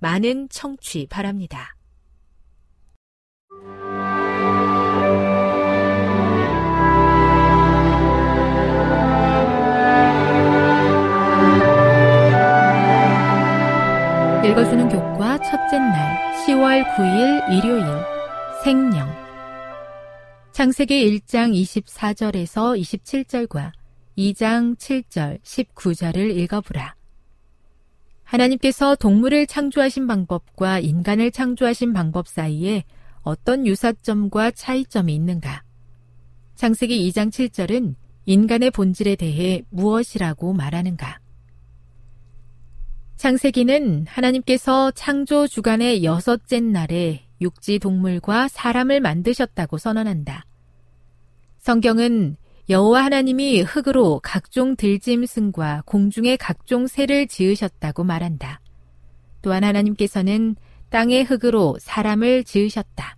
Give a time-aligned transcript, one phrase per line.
[0.00, 1.76] 많은 청취 바랍니다.
[14.44, 17.84] 읽어주는 교과 첫째 날 10월 9일 일요일
[18.64, 19.08] 생명
[20.52, 23.72] 창세기 1장 24절에서 27절과
[24.18, 26.99] 2장 7절 19절을 읽어보라.
[28.30, 32.84] 하나님께서 동물을 창조하신 방법과 인간을 창조하신 방법 사이에
[33.22, 35.64] 어떤 유사점과 차이점이 있는가?
[36.54, 37.96] 창세기 2장 7절은
[38.26, 41.18] 인간의 본질에 대해 무엇이라고 말하는가?
[43.16, 50.46] 창세기는 하나님께서 창조 주간의 여섯째 날에 육지 동물과 사람을 만드셨다고 선언한다.
[51.58, 52.36] 성경은
[52.70, 58.60] 여호와 하나님이 흙으로 각종 들짐승과 공중의 각종 새를 지으셨다고 말한다.
[59.42, 60.54] 또한 하나님께서는
[60.90, 63.16] 땅의 흙으로 사람을 지으셨다.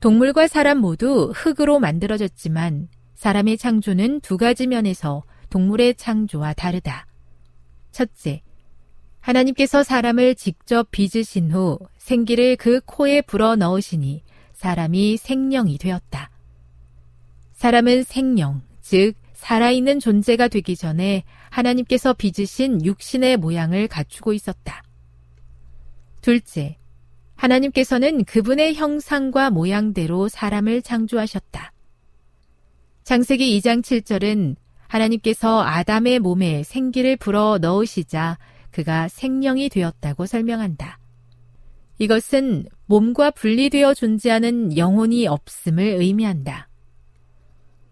[0.00, 7.06] 동물과 사람 모두 흙으로 만들어졌지만 사람의 창조는 두 가지 면에서 동물의 창조와 다르다.
[7.92, 8.40] 첫째,
[9.20, 14.22] 하나님께서 사람을 직접 빚으신 후 생기를 그 코에 불어 넣으시니
[14.54, 16.30] 사람이 생명이 되었다.
[17.66, 24.84] 사람은 생명, 즉, 살아있는 존재가 되기 전에 하나님께서 빚으신 육신의 모양을 갖추고 있었다.
[26.20, 26.78] 둘째,
[27.34, 31.72] 하나님께서는 그분의 형상과 모양대로 사람을 창조하셨다.
[33.02, 34.54] 창세기 2장 7절은
[34.86, 38.38] 하나님께서 아담의 몸에 생기를 불어 넣으시자
[38.70, 41.00] 그가 생명이 되었다고 설명한다.
[41.98, 46.68] 이것은 몸과 분리되어 존재하는 영혼이 없음을 의미한다.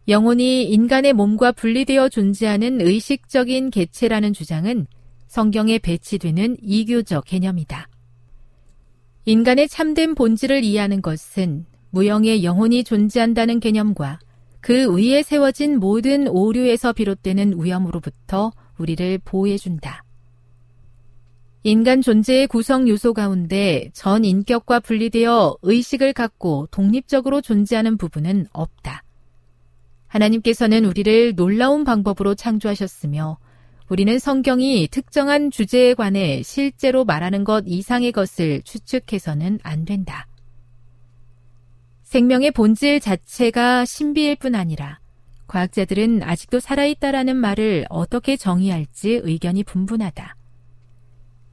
[0.07, 4.87] 영혼이 인간의 몸과 분리되어 존재하는 의식적인 개체라는 주장은
[5.29, 7.89] 성경에 배치되는 이교적 개념이다.
[9.25, 14.19] 인간의 참된 본질을 이해하는 것은 무형의 영혼이 존재한다는 개념과
[14.61, 20.05] 그 위에 세워진 모든 오류에서 비롯되는 위험으로부터 우리를 보호해준다.
[21.63, 29.04] 인간 존재의 구성 요소 가운데 전 인격과 분리되어 의식을 갖고 독립적으로 존재하는 부분은 없다.
[30.15, 33.39] 하나님께서는 우리를 놀라운 방법으로 창조하셨으며
[33.89, 40.27] 우리는 성경이 특정한 주제에 관해 실제로 말하는 것 이상의 것을 추측해서는 안 된다.
[42.05, 45.01] 생명의 본질 자체가 신비일 뿐 아니라
[45.49, 50.37] 과학자들은 아직도 살아있다라는 말을 어떻게 정의할지 의견이 분분하다.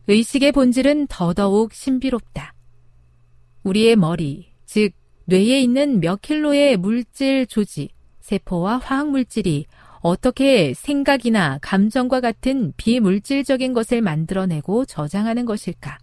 [0.08, 2.54] 의식의 본질은 더더욱 신비롭다.
[3.64, 4.94] 우리의 머리, 즉,
[5.26, 7.90] 뇌에 있는 몇 킬로의 물질 조직,
[8.22, 9.66] 세포와 화학물질이
[10.00, 16.00] 어떻게 생각이나 감정과 같은 비물질적인 것을 만들어내고 저장하는 것일까?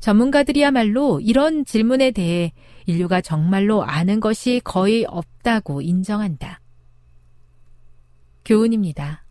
[0.00, 2.52] 전문가들이야말로 이런 질문에 대해
[2.86, 6.60] 인류가 정말로 아는 것이 거의 없다고 인정한다.
[8.44, 9.24] 교훈입니다.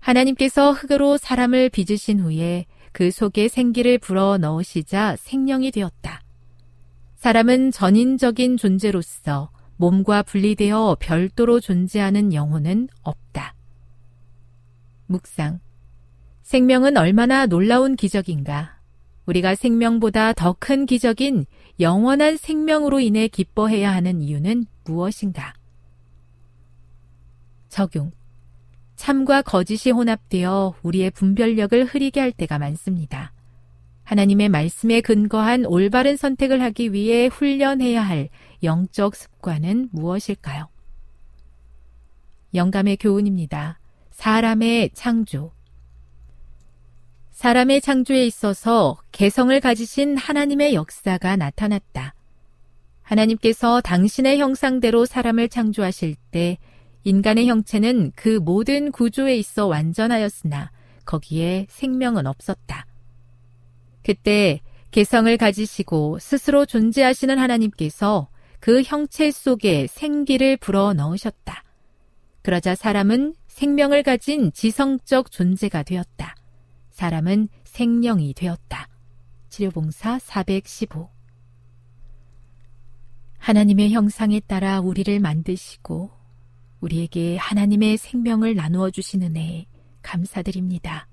[0.00, 6.22] 하나님께서 흙으로 사람을 빚으신 후에 그 속에 생기를 불어 넣으시자 생명이 되었다.
[7.16, 9.50] 사람은 전인적인 존재로서
[9.82, 13.56] 몸과 분리되어 별도로 존재하는 영혼은 없다.
[15.06, 15.58] 묵상.
[16.42, 18.78] 생명은 얼마나 놀라운 기적인가.
[19.26, 21.46] 우리가 생명보다 더 큰 기적인
[21.80, 25.52] 영원한 생명으로 인해 기뻐해야 하는 이유는 무엇인가?
[27.68, 28.12] 적용.
[28.94, 33.32] 참과 거짓이 혼합되어 우리의 분별력을 흐리게 할 때가 많습니다.
[34.04, 38.28] 하나님의 말씀에 근거한 올바른 선택을 하기 위해 훈련해야 할
[38.62, 40.68] 영적 습관은 무엇일까요?
[42.54, 43.78] 영감의 교훈입니다.
[44.10, 45.52] 사람의 창조.
[47.32, 52.14] 사람의 창조에 있어서 개성을 가지신 하나님의 역사가 나타났다.
[53.02, 56.58] 하나님께서 당신의 형상대로 사람을 창조하실 때
[57.04, 60.70] 인간의 형체는 그 모든 구조에 있어 완전하였으나
[61.04, 62.86] 거기에 생명은 없었다.
[64.04, 64.60] 그때
[64.92, 68.28] 개성을 가지시고 스스로 존재하시는 하나님께서
[68.62, 71.64] 그 형체 속에 생기를 불어 넣으셨다.
[72.42, 76.36] 그러자 사람은 생명을 가진 지성적 존재가 되었다.
[76.92, 78.88] 사람은 생명이 되었다.
[79.48, 81.10] 치료봉사 415
[83.38, 86.12] 하나님의 형상에 따라 우리를 만드시고
[86.78, 89.66] 우리에게 하나님의 생명을 나누어 주시는 애
[90.02, 91.08] 감사드립니다.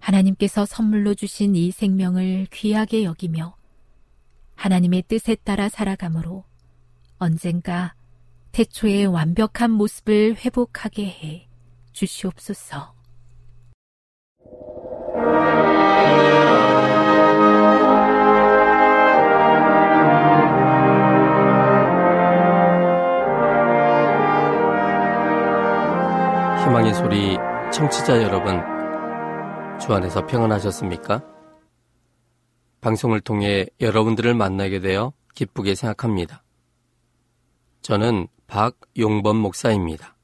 [0.00, 3.61] 하나님께서 선물로 주신 이 생명을 귀하게 여기며
[4.54, 6.44] 하나님의 뜻에 따라 살아감으로
[7.18, 7.94] 언젠가
[8.52, 11.48] 태초의 완벽한 모습을 회복하게 해
[11.92, 12.94] 주시옵소서.
[26.64, 27.36] 희망의 소리
[27.72, 28.60] 청취자 여러분,
[29.78, 31.41] 주 안에서 평안하셨습니까?
[32.82, 36.42] 방송을 통해 여러분들을 만나게 되어 기쁘게 생각합니다.
[37.80, 40.14] 저는 박용범 목사입니다.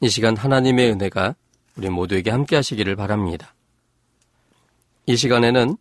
[0.00, 1.36] 이 시간 하나님의 은혜가
[1.76, 3.54] 우리 모두에게 함께 하시기를 바랍니다.
[5.06, 5.76] 이 시간에는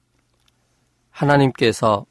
[1.10, 2.06] 하나님께서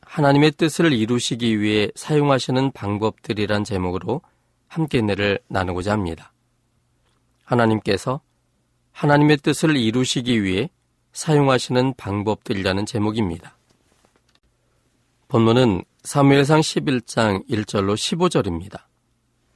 [0.00, 4.22] 하나님의 뜻을 이루시기 위해 사용하시는 방법들이란 제목으로
[4.66, 6.32] 함께 은혜를 나누고자 합니다.
[7.44, 8.20] 하나님께서
[8.92, 10.70] 하나님의 뜻을 이루시기 위해
[11.14, 13.56] 사용하시는 방법들이라는 제목입니다.
[15.28, 18.82] 본문은 사무엘상 11장 1절로 15절입니다.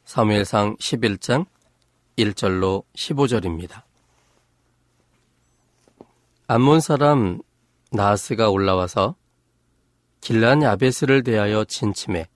[0.04, 1.46] 사무엘상 11장
[2.16, 3.82] 1절로 15절입니다.
[6.46, 7.40] 암몬 사람
[7.90, 9.16] 나스가 올라와서
[10.20, 12.28] 길란 야베스를 대하여 진침해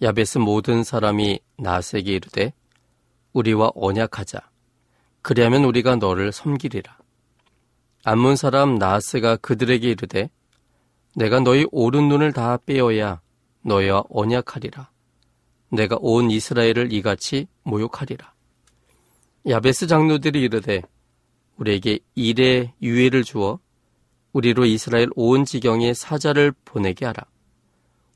[0.00, 2.54] 야베스 모든 사람이 나스에게 이르되
[3.34, 4.40] 우리와 언약하자
[5.20, 7.01] 그리하면 우리가 너를 섬기리라.
[8.04, 10.28] 암문 사람 나스가 그들에게 이르되
[11.14, 13.20] 내가 너희 오른 눈을 다 빼어야
[13.62, 14.90] 너희와 언약하리라.
[15.70, 18.32] 내가 온 이스라엘을 이같이 모욕하리라.
[19.48, 20.82] 야베스 장로들이 이르되
[21.56, 23.60] 우리에게 일의 유예를 주어
[24.32, 27.24] 우리로 이스라엘 온 지경에 사자를 보내게 하라.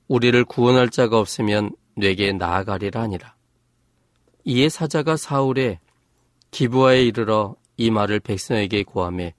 [0.09, 3.37] 우리를 구원할 자가 없으면 뇌게 나아가리라 하니라.
[4.45, 5.79] 이에 사자가 사울의
[6.51, 9.35] 기부하에 이르러 이 말을 백성에게 고함해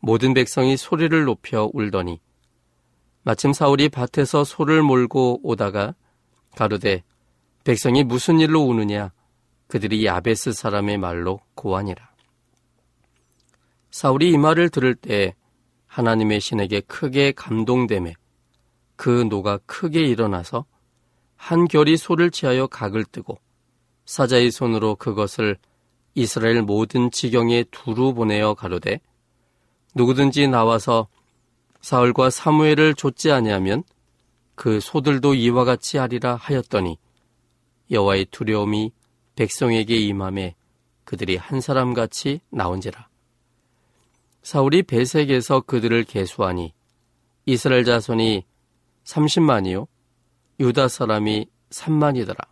[0.00, 2.20] 모든 백성이 소리를 높여 울더니
[3.22, 5.94] 마침 사울이 밭에서 소를 몰고 오다가
[6.56, 7.02] 가로되
[7.64, 9.12] 백성이 무슨 일로 우느냐?
[9.66, 12.08] 그들이 야베스 사람의 말로 고하니라.
[13.90, 15.34] 사울이 이 말을 들을 때
[15.86, 18.14] 하나님의 신에게 크게 감동됨에
[18.96, 20.64] 그 노가 크게 일어나서
[21.36, 23.38] 한결이 소를 취하여 각을 뜨고
[24.06, 25.58] 사자의 손으로 그것을
[26.14, 29.00] 이스라엘 모든 지경에 두루 보내어 가로되
[29.94, 31.08] 누구든지 나와서
[31.80, 33.84] 사울과 사무엘을 좇지 아니하면
[34.54, 36.98] 그 소들도 이와 같이 하리라 하였더니
[37.90, 38.92] 여호와의 두려움이
[39.36, 40.54] 백성에게 임함에
[41.04, 43.08] 그들이 한 사람 같이 나온지라.
[44.42, 46.74] 사울이 베색에서 그들을 계수하니
[47.46, 48.44] 이스라엘 자손이
[49.04, 49.86] 30만이요
[50.60, 52.46] 유다 사람이 3만이더라.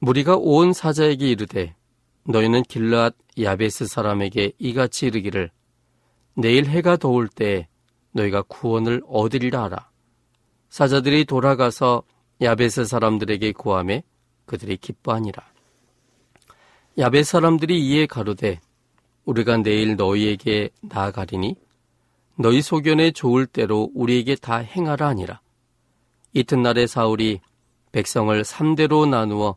[0.00, 1.74] 무리가 온 사자에게 이르되
[2.24, 5.50] 너희는 길르앗 야베스 사람에게 이같이 이르기를
[6.34, 7.68] 내일 해가 더울 때
[8.12, 9.90] 너희가 구원을 얻으리라 하라.
[10.68, 12.02] 사자들이 돌아가서
[12.40, 14.02] 야베스 사람들에게 구함에
[14.46, 15.42] 그들이 기뻐하니라.
[16.98, 18.60] 야베스 사람들이 이에 가로되
[19.24, 21.56] 우리가 내일 너희에게 나아가리니
[22.38, 25.40] 너희 소견에 좋을 대로 우리에게 다 행하라 아니라
[26.32, 27.40] 이튿날에 사울이
[27.92, 29.56] 백성을 3대로 나누어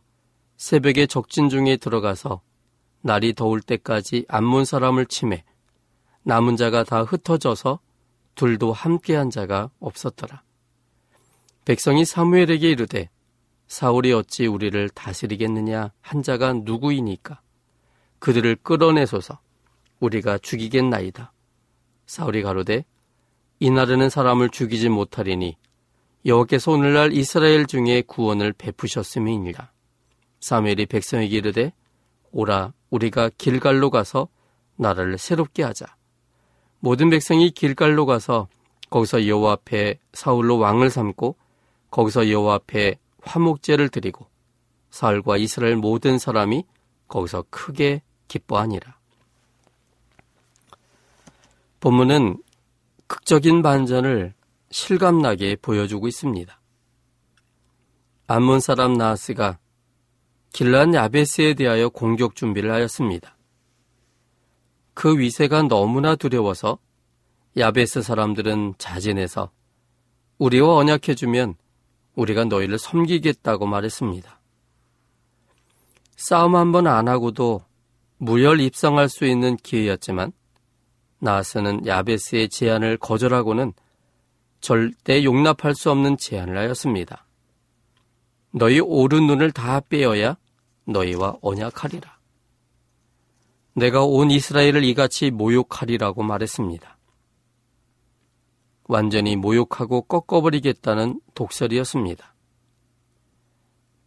[0.56, 2.40] 새벽에 적진 중에 들어가서
[3.02, 5.44] 날이 더울 때까지 안문 사람을 침해
[6.22, 7.80] 남은 자가 다 흩어져서
[8.34, 10.42] 둘도 함께한 자가 없었더라.
[11.64, 13.08] 백성이 사무엘에게 이르되
[13.68, 17.40] 사울이 어찌 우리를 다스리겠느냐 한 자가 누구이니까
[18.18, 19.40] 그들을 끌어내소서
[20.00, 21.32] 우리가 죽이겠나이다.
[22.06, 22.84] 사울이 가로되
[23.60, 25.56] 이날에는 사람을 죽이지 못하리니
[26.26, 29.70] 여호와께서 오늘날 이스라엘 중에 구원을 베푸셨음이니라.
[30.40, 31.72] 사무엘이 백성에게 이르되
[32.32, 34.28] 오라 우리가 길갈로 가서
[34.76, 35.86] 나라를 새롭게 하자.
[36.80, 38.48] 모든 백성이 길갈로 가서
[38.88, 41.36] 거기서 여호와 앞에 사울로 왕을 삼고
[41.90, 44.26] 거기서 여호와 앞에 화목제를 드리고
[44.90, 46.64] 사울과 이스라엘 모든 사람이
[47.08, 48.98] 거기서 크게 기뻐하니라.
[51.80, 52.42] 본문은
[53.06, 54.34] 극적인 반전을
[54.70, 56.60] 실감나게 보여주고 있습니다.
[58.26, 59.58] 암몬 사람 나하스가
[60.52, 63.36] 길란 야베스에 대하여 공격 준비를 하였습니다.
[64.94, 66.78] 그 위세가 너무나 두려워서
[67.56, 69.50] 야베스 사람들은 자진해서
[70.38, 71.54] 우리와 언약해주면
[72.14, 74.40] 우리가 너희를 섬기겠다고 말했습니다.
[76.16, 77.62] 싸움 한 번 안 하고도
[78.18, 80.32] 무혈 입성할 수 있는 기회였지만
[81.20, 83.72] 나하스는 야베스의 제안을 거절하고는
[84.60, 87.24] 절대 용납할 수 없는 제안을 하였습니다.
[88.52, 90.36] 너희 오른 눈을 다 빼어야
[90.84, 92.18] 너희와 언약하리라.
[93.74, 96.98] 내가 온 이스라엘을 이같이 모욕하리라고 말했습니다.
[98.84, 102.34] 완전히 모욕하고 꺾어버리겠다는 독설이었습니다.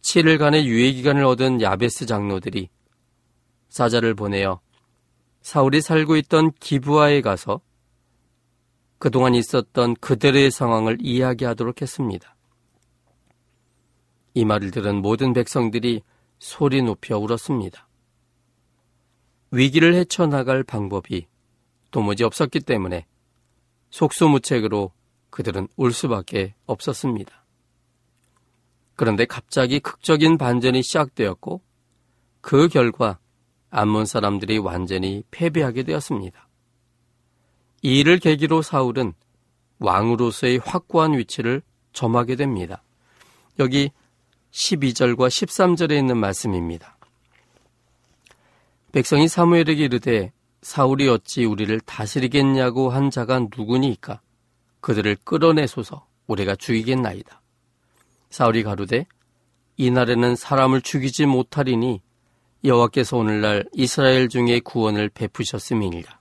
[0.02, 2.68] 7일간의 유예기간을 얻은 야베스 장로들이
[3.70, 4.60] 사자를 보내어
[5.40, 7.62] 사울이 살고 있던 기부하에 가서
[8.98, 12.33] 그동안 있었던 그들의 상황을 이야기하도록 했습니다.
[14.34, 16.02] 이 말을 들은 모든 백성들이
[16.38, 17.88] 소리 높여 울었습니다.
[19.52, 21.26] 위기를 헤쳐나갈 방법이
[21.92, 23.06] 도무지 없었기 때문에
[23.90, 24.92] 속수무책으로
[25.30, 27.44] 그들은 울 수밖에 없었습니다.
[28.96, 31.60] 그런데 갑자기 극적인 반전이 시작되었고
[32.40, 33.18] 그 결과
[33.70, 36.48] 암몬 사람들이 완전히 패배하게 되었습니다.
[37.82, 39.12] 이 일을 계기로 사울은
[39.78, 41.62] 왕으로서의 확고한 위치를
[41.92, 42.82] 점하게 됩니다.
[43.58, 43.90] 여기
[44.54, 46.96] 12절과 13절에 있는 말씀입니다.
[48.92, 50.32] 백성이 사무엘에게 이르되
[50.62, 54.20] 사울이 어찌 우리를 다스리겠냐고 한 자가 누구니까
[54.80, 57.42] 그들을 끌어내소서 우리가 죽이겠나이다.
[58.30, 59.06] 사울이 가로되
[59.76, 62.00] 이 날에는 사람을 죽이지 못하리니
[62.64, 66.18] 여호와께서 오늘날 이스라엘 중에 구원을 베푸셨음이니라.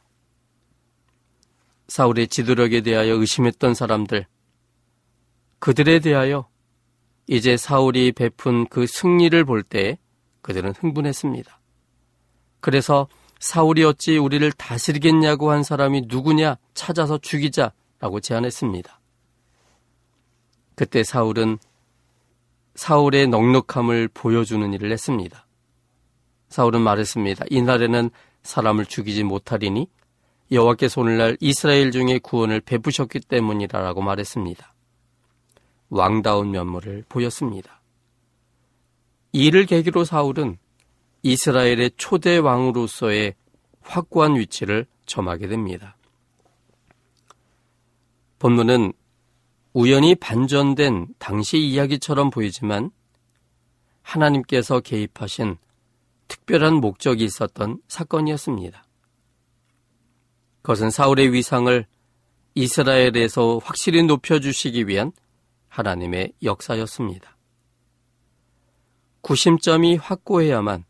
[1.87, 4.25] 사울의 지도력에 대하여 의심했던 사람들,
[5.59, 6.47] 그들에 대하여
[7.27, 9.97] 이제 사울이 베푼 그 승리를 볼 때
[10.41, 11.59] 그들은 흥분했습니다.
[12.59, 13.07] 그래서
[13.39, 18.99] 사울이 어찌 우리를 다스리겠냐고 한 사람이 누구냐 찾아서 죽이자라고 제안했습니다.
[20.75, 21.57] 그때 사울은
[22.75, 25.45] 사울의 넉넉함을 보여주는 일을 했습니다.
[26.49, 27.45] 사울은 말했습니다.
[27.49, 28.09] 이날에는
[28.43, 29.87] 사람을 죽이지 못하리니
[30.51, 34.72] 여호와께서 오늘날 이스라엘 중에 구원을 베푸셨기 때문이라라고 말했습니다.
[35.93, 37.79] 왕다운 면모를 보였습니다.
[39.31, 40.57] 이를 계기로 사울은
[41.21, 43.35] 이스라엘의 초대 왕으로서의
[43.81, 45.95] 확고한 위치를 점하게 됩니다.
[48.39, 48.93] 본문은
[49.73, 52.91] 우연히 반전된 당시 이야기처럼 보이지만
[54.01, 55.57] 하나님께서 개입하신
[56.27, 58.83] 특별한 목적이 있었던 사건이었습니다.
[60.63, 61.85] 그것은 사울의 위상을
[62.55, 65.11] 이스라엘에서 확실히 높여주시기 위한
[65.73, 67.35] 하나님의 역사였습니다.
[69.21, 70.85] 구심점이 확고해야만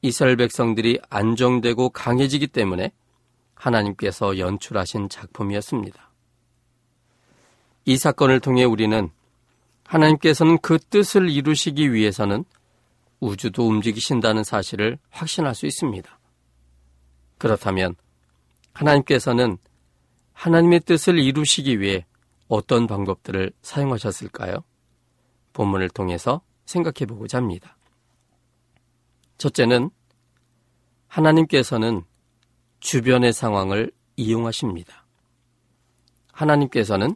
[0.00, 2.92] 이스라엘 백성들이 안정되고 강해지기 때문에
[3.54, 6.10] 하나님께서 연출하신 작품이었습니다.
[7.84, 9.10] 이 사건을 통해 우리는
[9.84, 12.44] 하나님께서는 그 뜻을 이루시기 위해서는
[13.18, 16.18] 우주도 움직이신다는 사실을 확신할 수 있습니다.
[17.36, 17.96] 그렇다면
[18.72, 19.58] 하나님께서는
[20.32, 22.06] 하나님의 뜻을 이루시기 위해
[22.50, 24.64] 어떤 방법들을 사용하셨을까요?
[25.52, 27.76] 본문을 통해서 생각해 보고자 합니다.
[29.38, 29.90] 첫째는
[31.06, 32.02] 하나님께서는
[32.80, 35.06] 주변의 상황을 이용하십니다.
[36.32, 37.14] 하나님께서는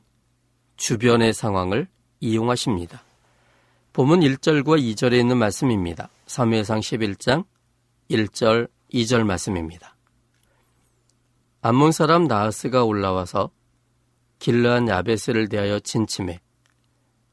[0.77, 1.89] 주변의 상황을
[2.21, 3.03] 이용하십니다.
[3.93, 6.11] 본문 1절과 2절에 있는 말씀입니다.
[6.27, 7.45] 3회상 11장
[8.09, 9.97] 1절, 2절 말씀입니다.
[11.61, 13.51] 암몬 사람 나하스가 올라와서
[14.45, 16.39] 길르한 야베스를 대하여 진침해.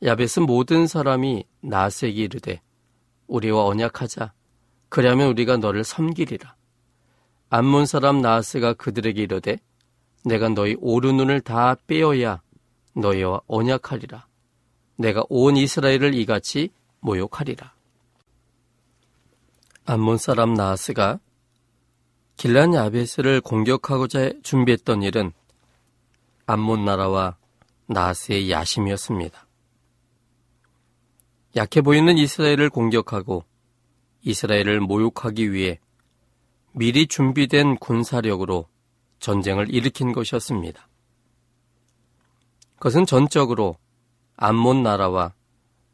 [0.01, 2.61] 야베스 모든 사람이 나하스에게 이르되
[3.27, 4.31] 우리와 언약하자.
[4.87, 6.55] 그리하면 우리가 너를 섬기리라.
[7.49, 9.57] 암몬 사람 나하스가 그들에게 이르되
[10.23, 12.41] 내가 너희 오른눈을 다 빼어야
[12.93, 14.25] 너희와 언약하리라.
[14.95, 16.69] 내가 온 이스라엘을 이같이
[17.01, 17.73] 모욕하리라.
[19.83, 21.19] 암몬 사람 나하스가
[22.37, 25.33] 길란 야베스를 공격하고자 준비했던 일은
[26.45, 27.37] 암몬 나라와
[27.87, 29.47] 나하스의 야심이었습니다.
[31.55, 33.43] 약해 보이는 이스라엘을 공격하고
[34.21, 35.79] 이스라엘을 모욕하기 위해
[36.73, 38.67] 미리 준비된 군사력으로
[39.19, 40.87] 전쟁을 일으킨 것이었습니다.
[42.75, 43.77] 그것은 전적으로
[44.37, 45.33] 암몬 나라와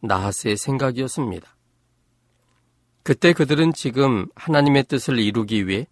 [0.02, 1.58] 나하스의 생각이었습니다.
[3.04, 5.88] 그때 그들은 지금 하나님의 뜻을 이루기 위해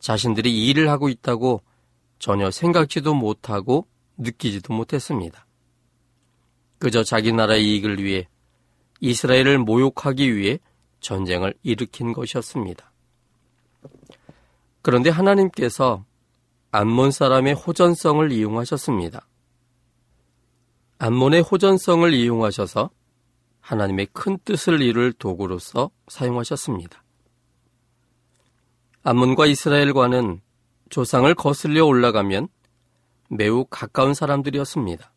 [0.00, 1.62] 자신들이 일을 하고 있다고
[2.18, 5.46] 전혀 생각지도 못하고 느끼지도 못했습니다.
[6.78, 8.28] 그저 자기 나라의 이익을 위해
[9.00, 10.58] 이스라엘을 모욕하기 위해
[11.00, 12.92] 전쟁을 일으킨 것이었습니다.
[14.82, 16.04] 그런데 하나님께서
[16.70, 19.26] 암몬 사람의 호전성을 이용하셨습니다.
[20.98, 22.90] 암몬의 호전성을 이용하셔서
[23.60, 27.04] 하나님의 큰 뜻을 이룰 도구로서 사용하셨습니다.
[29.02, 30.40] 암몬과 이스라엘과는
[30.90, 32.48] 조상을 거슬려 올라가면
[33.30, 35.12] 매우 가까운 사람들이었습니다.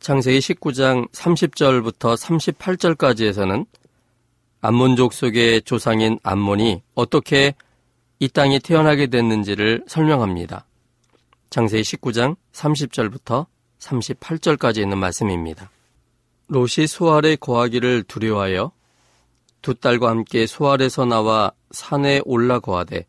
[0.00, 3.66] 창세기 19장 30절부터 38절까지에서는
[4.60, 7.54] 암몬족 속의 조상인 암몬이 어떻게
[8.18, 10.66] 이 땅에 태어나게 됐는지를 설명합니다.
[11.50, 13.46] 창세기 19장 30절부터
[13.78, 15.70] 38절까지 있는 말씀입니다.
[16.48, 18.72] 롯이 소알에 거하기를 두려워하여
[19.62, 23.06] 두 딸과 함께 소알에서 나와 산에 올라 거하되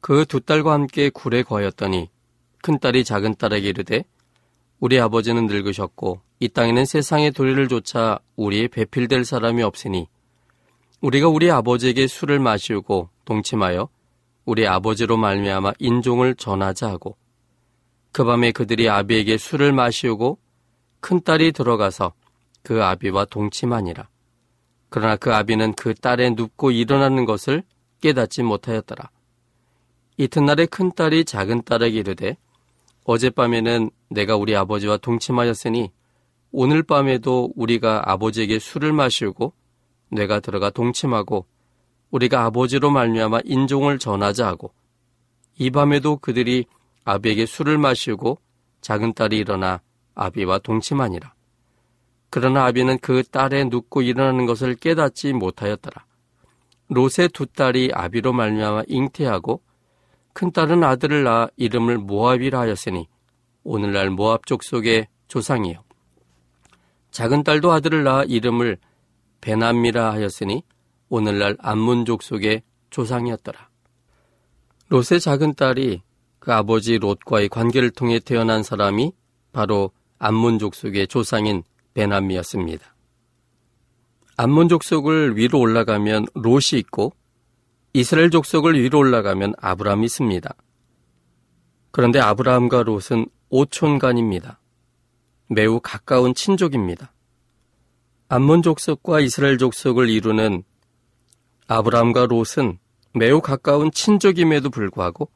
[0.00, 2.08] 그 두 딸과 함께 굴에 거하였더니
[2.62, 4.04] 큰 딸이 작은 딸에게 이르되
[4.78, 10.08] 우리 아버지는 늙으셨고 이 땅에는 세상의 도리를 조차 우리의 배필될 사람이 없으니
[11.00, 13.88] 우리가 우리 아버지에게 술을 마시고 동침하여
[14.44, 17.16] 우리 아버지로 말미암아 인종을 전하자 하고
[18.12, 20.38] 그 밤에 그들이 아비에게 술을 마시우고
[21.00, 22.12] 큰 딸이 들어가서
[22.62, 24.08] 그 아비와 동침하니라.
[24.88, 27.62] 그러나 그 아비는 그 딸의 눕고 일어나는 것을
[28.00, 29.10] 깨닫지 못하였더라.
[30.20, 32.36] 이튿날에 큰 딸이 작은 딸에게 이르되
[33.04, 35.90] 어젯밤에는 내가 우리 아버지와 동침하였으니
[36.52, 39.54] 오늘 밤에도 우리가 아버지에게 술을 마시고
[40.10, 41.46] 내가 들어가 동침하고
[42.10, 44.74] 우리가 아버지로 말미암아 인종을 전하자 하고
[45.56, 46.66] 이 밤에도 그들이
[47.04, 48.40] 아비에게 술을 마시고
[48.82, 49.80] 작은 딸이 일어나
[50.14, 51.32] 아비와 동침하니라.
[52.28, 56.04] 그러나 아비는 그 딸의 눕고 일어나는 것을 깨닫지 못하였더라.
[56.88, 59.62] 롯의 두 딸이 아비로 말미암아 잉태하고
[60.40, 63.06] 큰 딸은 아들을 낳아 이름을 모압이라 하였으니
[63.62, 65.84] 오늘날 모압 족속의 조상이요.
[67.10, 68.78] 작은 딸도 아들을 낳아 이름을
[69.42, 70.62] 베남미라 하였으니
[71.10, 73.68] 오늘날 암문 족속의 조상이었더라.
[74.88, 76.00] 롯의 작은 딸이
[76.38, 79.12] 그 아버지 롯과의 관계를 통해 태어난 사람이
[79.52, 82.94] 바로 암문 족속의 조상인 베남미였습니다.
[84.38, 87.12] 암몬 족 속을 위로 올라가면 롯이 있고
[87.92, 90.54] 이스라엘 족속을 위로 올라가면 아브라함이 있습니다.
[91.90, 94.60] 그런데 아브라함과 롯은 오촌간입니다.
[95.48, 97.12] 매우 가까운 친족입니다.
[98.28, 100.62] 암몬 족속과 이스라엘 족속을 이루는
[101.66, 102.78] 아브라함과 롯은
[103.12, 105.28] 매우 가까운 친족임에도 불구하고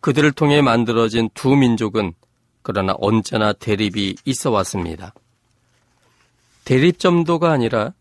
[0.00, 2.14] 그들을 통해 만들어진 두 민족은
[2.62, 5.12] 그러나 언제나 대립이 있어 왔습니다.
[6.64, 7.92] 대립점도가 아니라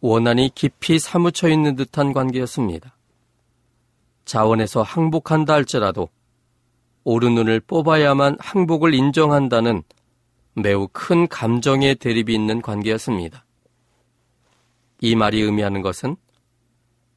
[0.00, 2.96] 원한이 깊이 사무쳐 있는 듯한 관계였습니다.
[4.24, 6.08] 자원에서 항복한다 할지라도
[7.04, 9.82] 오른 눈을 뽑아야만 항복을 인정한다는
[10.54, 13.44] 매우 큰 감정의 대립이 있는 관계였습니다.
[15.00, 16.16] 이 말이 의미하는 것은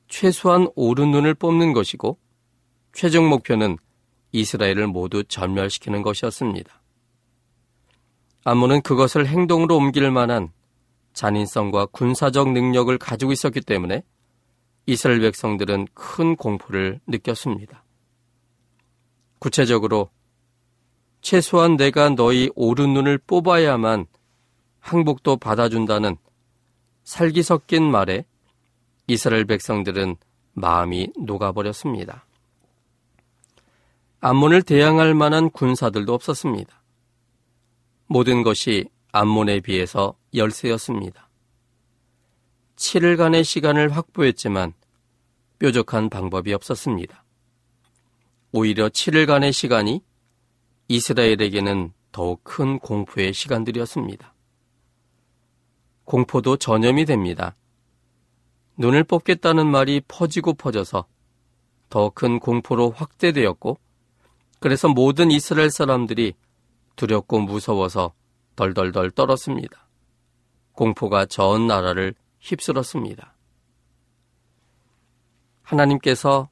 [0.07, 2.17] 최소한 오른 눈을 뽑는 것이고
[2.93, 3.77] 최종 목표는
[4.31, 6.81] 이스라엘을 모두 전멸시키는 것이었습니다.
[8.43, 10.51] 아몬은 그것을 행동으로 옮길 만한
[11.13, 14.03] 잔인성과 군사적 능력을 가지고 있었기 때문에
[14.85, 17.83] 이스라엘 백성들은 큰 공포를 느꼈습니다.
[19.39, 20.09] 구체적으로
[21.21, 24.05] 최소한 내가 너희 오른 눈을 뽑아야만
[24.79, 26.17] 항복도 받아준다는
[27.03, 28.25] 살기 섞인 말에
[29.07, 30.15] 이스라엘 백성들은
[30.53, 32.25] 마음이 녹아버렸습니다.
[34.19, 36.81] 암몬을 대항할 만한 군사들도 없었습니다.
[38.07, 41.29] 모든 것이 암몬에 비해서 열세였습니다.
[42.75, 44.73] 7일간의 시간을 확보했지만
[45.59, 47.23] 뾰족한 방법이 없었습니다.
[48.51, 50.03] 오히려 7일간의 시간이
[50.87, 54.33] 이스라엘에게는 더욱 큰 공포의 시간들이었습니다.
[56.03, 57.55] 공포도 전염이 됩니다.
[58.77, 61.05] 눈을 뽑겠다는 말이 퍼지고 퍼져서
[61.89, 63.77] 더 큰 공포로 확대되었고,
[64.59, 66.33] 그래서 모든 이스라엘 사람들이
[66.95, 68.13] 두렵고 무서워서
[68.55, 69.87] 덜덜덜 떨었습니다.
[70.73, 73.35] 공포가 전 나라를 휩쓸었습니다.
[75.61, 76.49] 하나님께서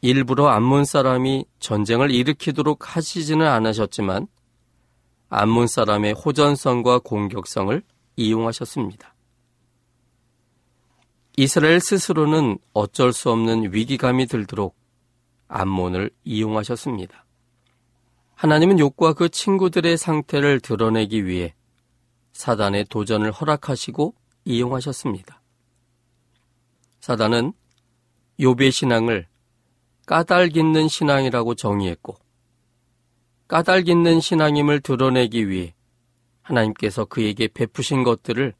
[0.00, 4.28] 일부러 암몬 사람이 전쟁을 일으키도록 하시지는 않으셨지만
[5.28, 7.82] 암몬 사람의 호전성과 공격성을
[8.16, 9.14] 이용하셨습니다.
[11.36, 14.76] 이스라엘 스스로는 어쩔 수 없는 위기감이 들도록
[15.48, 17.24] 암몬을 이용하셨습니다.
[18.34, 21.54] 하나님은 욕과 그 친구들의 상태를 드러내기 위해
[22.32, 24.14] 사단의 도전을 허락하시고
[24.44, 25.42] 이용하셨습니다.
[27.00, 27.52] 사단은
[28.40, 29.26] 요배 신앙을
[30.06, 32.16] 까닭있는 신앙이라고 정의했고
[33.48, 35.74] 까닭있는 신앙임을 드러내기 위해
[36.42, 38.54] 하나님께서 그에게 베푸신 것들을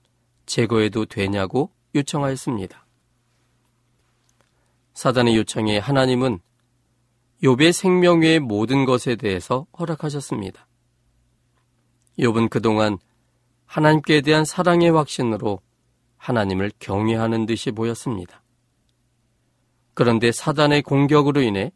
[0.47, 2.87] 제거해도 되냐고 요청하였습니다.
[4.95, 6.41] 사단의 요청에 하나님은
[7.43, 10.67] 욥의 생명 외의 모든 것에 대해서 허락하셨습니다.
[12.19, 12.99] 욥은 그동안
[13.71, 15.61] 하나님께 대한 사랑의 확신으로
[16.17, 18.43] 하나님을 경외하는 듯이 보였습니다.
[19.95, 21.71] 그런데 사단의 공격으로 인해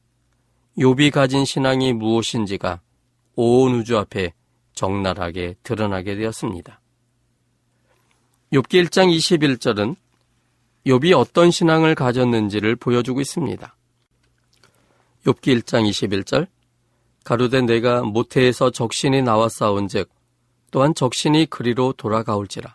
[0.76, 2.80] 욥이 가진 신앙이 무엇인지가
[3.36, 4.32] 온 우주 앞에
[4.72, 6.80] 적나라하게 드러나게 되었습니다.
[8.52, 9.94] 욥기 1장 21절은
[10.86, 13.76] 욥이 어떤 신앙을 가졌는지를 보여주고 있습니다.
[15.26, 16.48] 욥기 1장 21절
[17.22, 20.13] 가로되 내가 모태에서 적신이 나와 싸운즉
[20.74, 22.74] 또한 적신이 그리로 돌아가올지라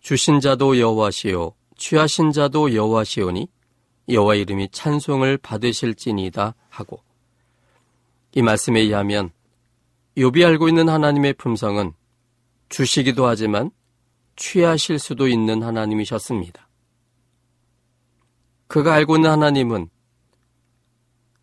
[0.00, 3.48] 주신 자도 여호와시요 취하신 자도 여호와시오니
[4.08, 7.02] 여호와 이름이 찬송을 받으실지니다 하고
[8.34, 9.30] 이 말씀에 의하면
[10.16, 11.92] 욥이 알고 있는 하나님의 품성은
[12.70, 13.70] 주시기도 하지만
[14.36, 16.66] 취하실 수도 있는 하나님이셨습니다.
[18.68, 19.90] 그가 알고 있는 하나님은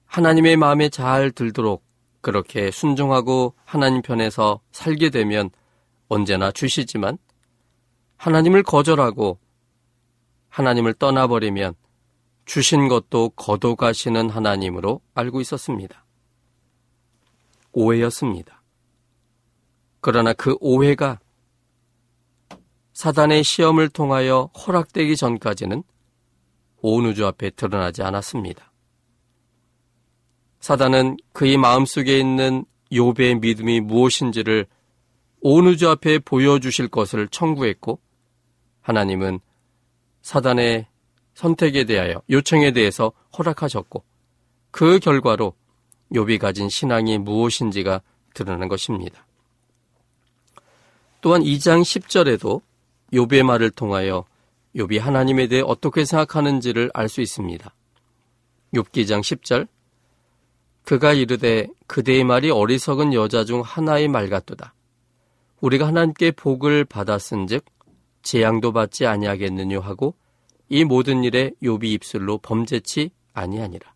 [0.05, 1.85] 하나님의 마음에 잘 들도록
[2.21, 5.51] 그렇게 순종하고 하나님 편에서 살게 되면
[6.09, 7.17] 언제나 주시지만
[8.17, 9.39] 하나님을 거절하고
[10.49, 11.75] 하나님을 떠나버리면
[12.45, 16.03] 주신 것도 거둬가시는 하나님으로 알고 있었습니다.
[17.71, 18.61] 오해였습니다.
[20.01, 21.19] 그러나 그 오해가
[22.93, 25.83] 사단의 시험을 통하여 허락되기 전까지는
[26.81, 28.71] 온 우주 앞에 드러나지 않았습니다.
[30.59, 34.65] 사단은 그의 마음속에 있는 요배의 믿음이 무엇인지를
[35.41, 37.99] 온 우주 앞에 보여주실 것을 청구했고
[38.81, 39.39] 하나님은
[40.21, 40.87] 사단의
[41.33, 44.03] 선택에 대하여 요청에 대해서 허락하셨고
[44.71, 45.53] 그 결과로
[46.11, 48.01] 욥이 가진 신앙이 무엇인지가
[48.33, 49.25] 드러난 것입니다.
[51.21, 52.61] 또한 2장 10절에도
[53.13, 54.25] 욥의 말을 통하여
[54.75, 57.73] 욥이 하나님에 대해 어떻게 생각하는지를 알 수 있습니다.
[58.73, 59.67] 욥기 2장 10절
[60.83, 64.73] 그가 이르되 그대의 말이 어리석은 여자 중 하나의 말 같도다.
[65.61, 67.65] 우리가 하나님께 복을 받았은즉
[68.21, 70.15] 재앙도 받지 아니하겠느냐 하고
[70.69, 73.93] 이 모든 일에 욥이 입술로 범죄치 아니하니라.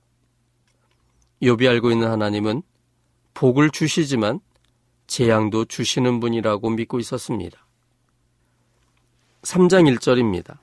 [1.41, 2.63] 욥이 알고 있는 하나님은
[3.33, 4.39] 복을 주시지만
[5.07, 7.65] 재앙도 주시는 분이라고 믿고 있었습니다.
[9.43, 10.57] 3장 1절입니다.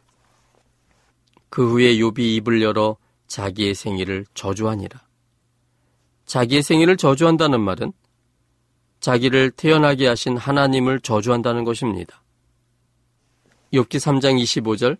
[1.51, 5.01] 그 후에 욥이 입을 열어 자기의 생일을 저주하니라.
[6.25, 7.93] 자기의 생일을 저주한다는 말은
[9.01, 12.23] 자기를 태어나게 하신 하나님을 저주한다는 것입니다.
[13.73, 14.99] 욥기 3장 25절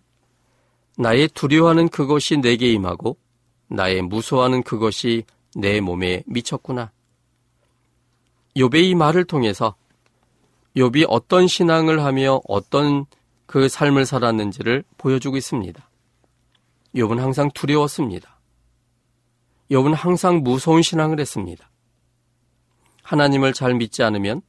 [0.97, 3.17] 나의 두려워하는 그것이 내게 임하고
[3.67, 5.23] 나의 무서워하는 그것이
[5.55, 6.91] 내 몸에 미쳤구나.
[8.55, 9.75] 욥의 이 말을 통해서
[10.75, 13.05] 욥이 어떤 신앙을 하며 어떤
[13.45, 15.89] 그 삶을 살았는지를 보여주고 있습니다.
[16.95, 18.39] 욥은 항상 두려웠습니다.
[19.69, 21.70] 욥은 항상 무서운 신앙을 했습니다.
[23.11, 24.41] 하나님을 잘 믿지 않으면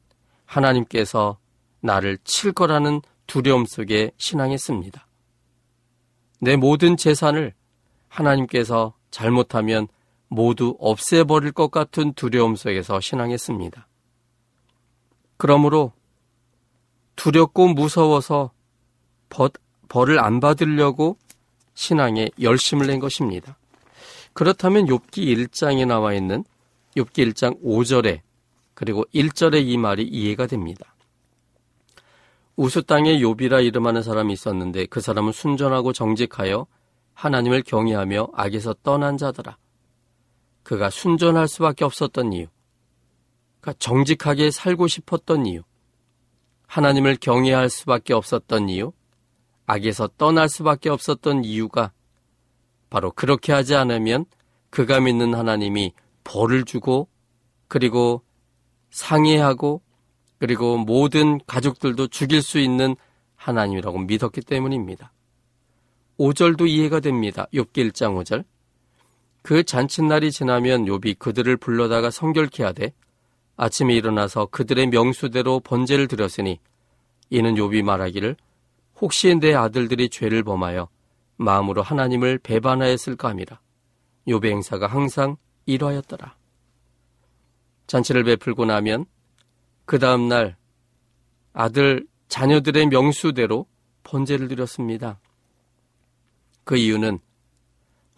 [0.44, 1.36] 하나님께서
[1.80, 5.04] 나를 칠 거라는 두려움 속에 신앙했습니다.
[6.38, 7.54] 내 모든 재산을
[8.06, 9.88] 하나님께서 잘못하면
[10.28, 13.88] 모두 없애버릴 것 같은 두려움 속에서 신앙했습니다.
[15.38, 15.92] 그러므로
[17.16, 18.52] 두렵고 무서워서
[19.28, 19.50] 벌,
[19.88, 21.16] 벌을 안 받으려고
[21.74, 23.58] 신앙에 열심을 낸 것입니다.
[24.34, 26.44] 그렇다면 욥기 1장에 나와 있는
[26.94, 28.20] 욥기 1장 5절에
[28.74, 30.94] 그리고 1절의 이 말이 이해가 됩니다.
[32.56, 36.66] 우수 땅에 욥이라 이름하는 사람이 있었는데 그 사람은 순전하고 정직하여
[37.14, 39.56] 하나님을 경외하며 악에서 떠난 자더라.
[40.62, 42.46] 그가 순전할 수밖에 없었던 이유,
[43.60, 45.62] 그가 정직하게 살고 싶었던 이유,
[46.66, 48.92] 하나님을 경외할 수밖에 없었던 이유,
[49.66, 51.92] 악에서 떠날 수밖에 없었던 이유가
[52.90, 54.26] 바로 그렇게 하지 않으면
[54.70, 55.92] 그가 믿는 하나님이
[56.24, 57.08] 벌을 주고
[57.68, 58.22] 그리고
[58.92, 59.82] 상해하고
[60.38, 62.94] 그리고 모든 가족들도 죽일 수 있는
[63.36, 65.12] 하나님이라고 믿었기 때문입니다.
[66.18, 67.46] 5절도 이해가 됩니다.
[67.52, 68.44] 욥기 1장 5절.
[69.42, 72.92] 그 잔칫날이 지나면 욥이 그들을 불러다가 성결케 하되
[73.56, 76.60] 아침에 일어나서 그들의 명수대로 번제를 드렸으니
[77.30, 78.36] 이는 욥이 말하기를
[79.00, 80.88] 혹시 내 아들들이 죄를 범하여
[81.36, 83.60] 마음으로 하나님을 배반하였을까 함이라.
[84.28, 86.41] 욥의 행사가 항상 이러하였더라.
[87.86, 89.06] 잔치를 베풀고 나면
[89.84, 90.56] 그 다음 날
[91.52, 93.66] 아들 자녀들의 명수대로
[94.04, 95.20] 번제를 드렸습니다.
[96.64, 97.18] 그 이유는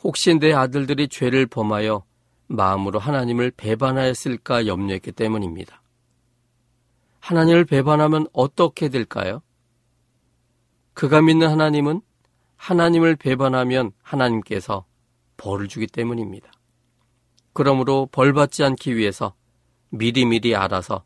[0.03, 2.05] 혹시 내 아들들이 죄를 범하여
[2.46, 5.83] 마음으로 하나님을 배반하였을까 염려했기 때문입니다.
[7.20, 9.40] 하나님을 배반하면 어떻게 될까요?
[10.92, 12.03] 그가 믿는 하나님은
[12.57, 14.85] 하나님을 배반하면 하나님께서
[15.37, 16.53] 벌을 주기 때문입니다.
[17.53, 19.35] 그러므로 벌받지 않기 위해서
[19.96, 21.04] 미리미리 알아서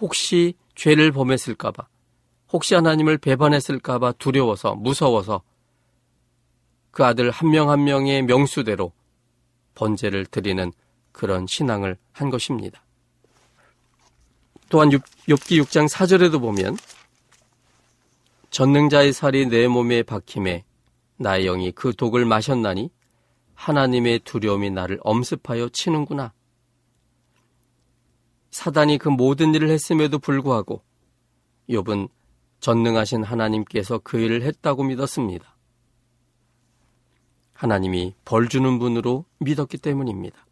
[0.00, 1.86] 혹시 죄를 범했을까봐,
[2.52, 5.42] 혹시 하나님을 배반했을까봐 두려워서, 무서워서
[6.90, 8.92] 그 아들 한 명한 한 명의 명수대로
[9.74, 10.72] 번제를 드리는
[11.12, 12.84] 그런 신앙을 한 것입니다.
[14.68, 16.76] 또한 욥기 6장 4절에도 보면
[18.50, 20.64] 전능자의 살이 내 몸에 박힘에
[21.16, 22.90] 나의 영이 그 독을 마셨나니
[23.54, 26.32] 하나님의 두려움이 나를 엄습하여 치는구나.
[28.54, 30.80] 사단이 그 모든 일을 했음에도 불구하고
[31.68, 32.08] 욥은
[32.60, 35.56] 전능하신 하나님께서 그 일을 했다고 믿었습니다.
[37.52, 40.46] 하나님이 벌 주는 분으로 믿었기 때문입니다.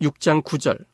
[0.00, 0.86] 6장 9절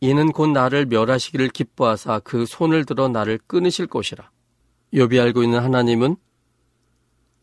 [0.00, 4.32] 이는 곧 나를 멸하시기를 기뻐하사 그 손을 들어 나를 끊으실 것이라.
[4.94, 6.16] 욥이 알고 있는 하나님은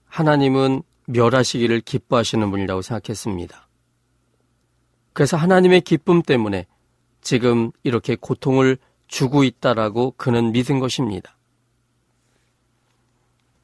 [0.07, 3.68] 하나님은 멸하시기를 기뻐하시는 분이라고 생각했습니다.
[5.13, 6.65] 그래서 하나님의 기쁨 때문에
[7.21, 11.35] 지금 이렇게 고통을 주고 있다라고 그는 믿은 것입니다.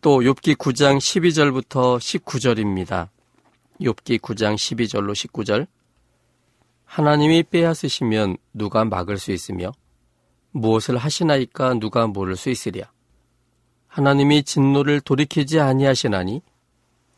[0.01, 3.10] 또 욥기 9장 12절부터 19절입니다.
[3.81, 5.67] 욥기 9장 12절로 19절
[6.86, 9.71] 하나님이 빼앗으시면 누가 막을 수 있으며
[10.51, 12.89] 무엇을 하시나이까 누가 모를 수 있으랴.
[13.88, 16.41] 하나님이 진노를 돌이키지 아니하시나니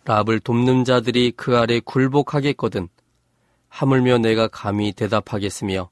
[0.05, 2.87] 랍을 돕는 자들이 그 아래 굴복하겠거든.
[3.69, 5.89] 하물며 내가 감히 대답하겠으며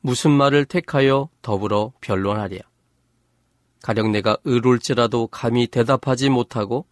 [0.00, 2.58] 무슨 말을 택하여 더불어 변론하랴.
[3.82, 6.86] 가령 내가 의로울지라도 감히 대답하지 못하고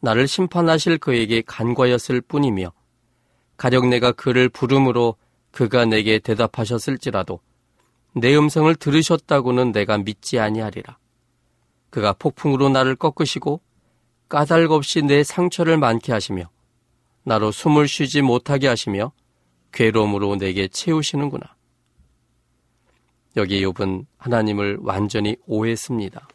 [0.00, 2.72] 나를 심판하실 그에게 간과였을 뿐이며
[3.56, 5.16] 가령 내가 그를 부름으로
[5.50, 7.40] 그가 내게 대답하셨을지라도
[8.14, 10.98] 내 음성을 들으셨다고는 내가 믿지 아니하리라.
[11.90, 13.60] 그가 폭풍으로 나를 꺾으시고
[14.28, 16.50] 까닭 없이 내 상처를 많게 하시며
[17.24, 19.12] 나로 숨을 쉬지 못하게 하시며
[19.72, 21.54] 괴로움으로 내게 채우시는구나.
[23.36, 26.28] 여기 욥은 하나님을 완전히 오해했습니다.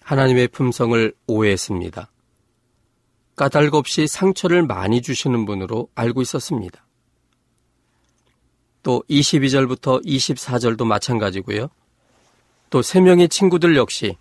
[0.00, 2.10] 하나님의 품성을 오해했습니다.
[3.36, 6.86] 까닭 없이 상처를 많이 주시는 분으로 알고 있었습니다.
[8.82, 11.68] 또 22절부터 24절도 마찬가지고요.
[12.70, 14.16] 또 세 명의 친구들 역시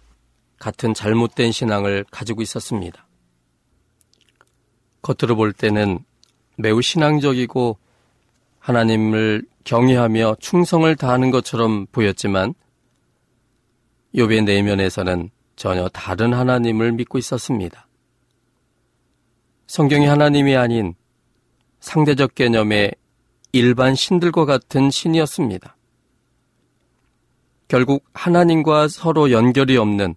[0.59, 3.07] 같은 잘못된 신앙을 가지고 있었습니다.
[5.01, 5.99] 겉으로 볼 때는
[6.57, 7.77] 매우 신앙적이고
[8.65, 12.55] 하나님을 경외하며 충성을 다하는 것처럼 보였지만
[14.15, 17.87] 욥의 내면에서는 전혀 다른 하나님을 믿고 있었습니다.
[19.67, 20.95] 성경의 하나님이 아닌
[21.79, 22.93] 상대적 개념의
[23.51, 25.77] 일반 신들과 같은 신이었습니다.
[27.67, 30.15] 결국 하나님과 서로 연결이 없는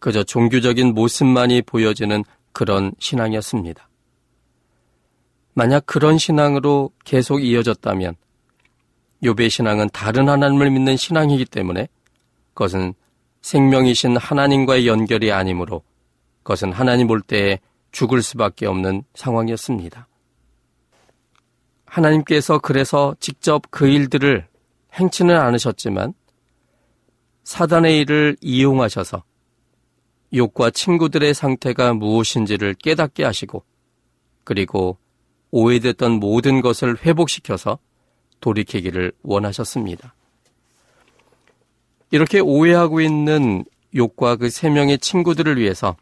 [0.00, 3.89] 그저 종교적인 모습만이 보여지는 그런 신앙이었습니다.
[5.54, 8.14] 만약 그런 신앙으로 계속 이어졌다면
[9.22, 11.88] 욥의 신앙은 다른 하나님을 믿는 신앙이기 때문에
[12.54, 12.94] 그것은
[13.42, 15.82] 생명이신 하나님과의 연결이 아니므로
[16.42, 17.58] 그것은 하나님 볼 때에
[17.92, 20.06] 죽을 수밖에 없는 상황이었습니다.
[21.84, 24.46] 하나님께서 그래서 직접 그 일들을
[24.94, 26.14] 행치는 않으셨지만
[27.44, 29.24] 사단의 일을 이용하셔서
[30.34, 33.64] 욕과 친구들의 상태가 무엇인지를 깨닫게 하시고
[34.44, 34.98] 그리고
[35.50, 37.78] 오해됐던 모든 것을 회복시켜서
[38.40, 40.14] 돌이키기를 원하셨습니다.
[42.10, 45.96] 이렇게 오해하고 있는 욕과 그 세 명의 친구들을 위해서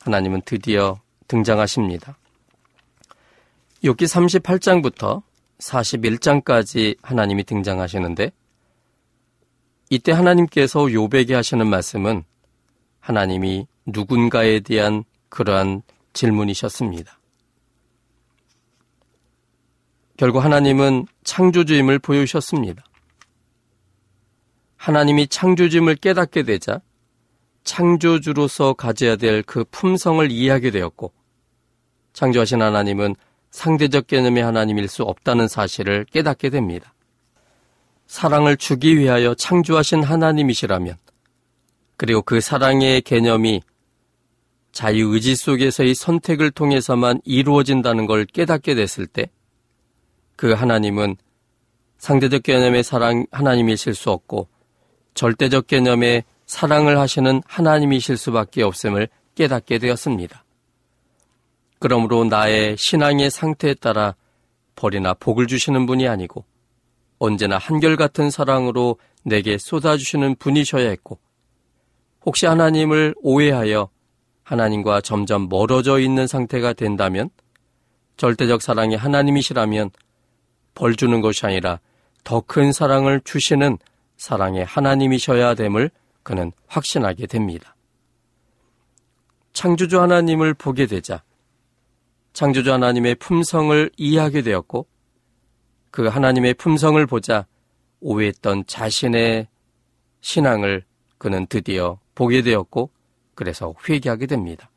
[0.00, 2.16] 하나님은 드디어 등장하십니다.
[3.82, 4.02] 욥기
[4.40, 5.22] 38장부터
[5.58, 8.30] 41장까지 하나님이 등장하시는데
[9.90, 12.24] 이때 하나님께서 욥에게 하시는 말씀은
[13.00, 17.15] 하나님이 누군가에 대한 그러한 질문이셨습니다.
[20.16, 22.84] 결국 하나님은 창조주임을 보여주셨습니다.
[24.76, 26.80] 하나님이 창조주임을 깨닫게 되자
[27.64, 31.12] 창조주로서 가져야 될 그 품성을 이해하게 되었고
[32.12, 33.16] 창조하신 하나님은
[33.50, 36.94] 상대적 개념의 하나님일 수 없다는 사실을 깨닫게 됩니다.
[38.06, 40.96] 사랑을 주기 위하여 창조하신 하나님이시라면
[41.96, 43.62] 그리고 그 사랑의 개념이
[44.72, 49.30] 자유의지 속에서의 선택을 통해서만 이루어진다는 걸 깨닫게 됐을 때
[50.36, 51.16] 그 하나님은
[51.98, 54.48] 상대적 개념의 사랑 하나님이실 수 없고
[55.14, 60.44] 절대적 개념의 사랑을 하시는 하나님이실 수밖에 없음을 깨닫게 되었습니다.
[61.78, 64.14] 그러므로 나의 신앙의 상태에 따라
[64.74, 66.44] 벌이나 복을 주시는 분이 아니고
[67.18, 71.18] 언제나 한결같은 사랑으로 내게 쏟아주시는 분이셔야 했고
[72.24, 73.88] 혹시 하나님을 오해하여
[74.42, 77.30] 하나님과 점점 멀어져 있는 상태가 된다면
[78.16, 79.90] 절대적 사랑이 하나님이시라면
[80.76, 81.80] 벌 주는 것이 아니라
[82.22, 83.78] 더 큰 사랑을 주시는
[84.16, 85.90] 사랑의 하나님이셔야 됨을
[86.22, 87.74] 그는 확신하게 됩니다.
[89.52, 91.22] 창조주 하나님을 보게 되자
[92.32, 94.86] 창조주 하나님의 품성을 이해하게 되었고
[95.90, 97.46] 그 하나님의 품성을 보자
[98.00, 99.48] 오해했던 자신의
[100.20, 100.84] 신앙을
[101.16, 102.90] 그는 드디어 보게 되었고
[103.34, 104.70] 그래서 회개하게 됩니다.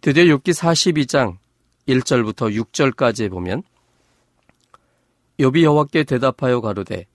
[0.00, 1.36] 드디어 6기 42장
[1.88, 3.64] 1절부터 6절까지 보면
[5.42, 7.06] 여비 여호와께 대답하여 가로되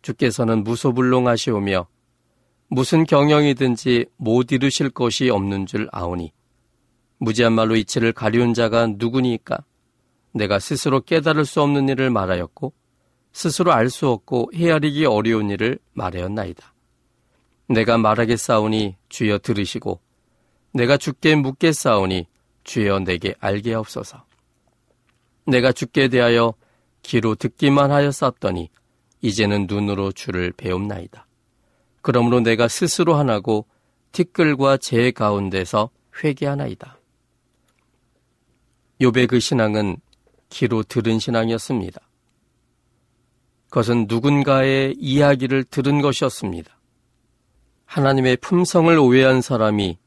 [0.00, 1.88] 주께서는 무소불능하시오며
[2.68, 6.32] 무슨 경영이든지 못 이루실 것이 없는 줄 아오니
[7.18, 9.58] 무지한 말로 이치를 가리운 자가 누구니까?
[10.32, 12.72] 내가 스스로 깨달을 수 없는 일을 말하였고
[13.32, 16.72] 스스로 알 수 없고 헤아리기 어려운 일을 말하였나이다.
[17.68, 20.00] 내가 말하겠사오니 주여 들으시고
[20.72, 22.28] 내가 죽게 묻겠사오니
[22.62, 24.24] 주여 내게 알게 없소서.
[25.46, 26.54] 내가 죽게 대하여
[27.06, 28.68] 귀로 듣기만 하였었더니
[29.22, 31.26] 이제는 눈으로 주를 배움나이다.
[32.02, 33.66] 그러므로 내가 스스로 하나고
[34.10, 35.90] 티끌과 재 가운데서
[36.22, 36.98] 회개하나이다.
[39.00, 39.98] 요배 그 신앙은
[40.50, 42.00] 귀로 들은 신앙이었습니다.
[43.68, 46.76] 그것은 누군가의 이야기를 들은 것이었습니다.
[47.84, 49.98] 하나님의 품성을 오해한 사람이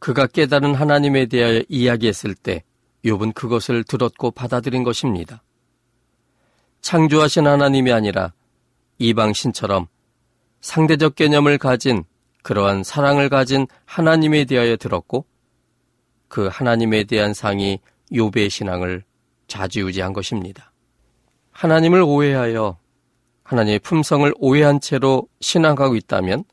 [0.00, 2.64] 그가 깨달은 하나님에 대하여 이야기했을 때
[3.04, 5.42] 욥은 그것을 들었고 받아들인 것입니다.
[6.88, 8.32] 창조하신 하나님이 아니라
[8.96, 9.88] 이방 신처럼
[10.62, 12.04] 상대적 개념을 가진
[12.42, 15.26] 그러한 사랑을 가진 하나님에 대하여 들었고
[16.28, 17.78] 그 하나님에 대한 상이
[18.14, 19.04] 요배의 신앙을
[19.48, 20.72] 좌지우지한 것입니다.
[21.50, 22.78] 하나님을 오해하여
[23.42, 26.44] 하나님의 품성을 오해한 채로 신앙하고 있다면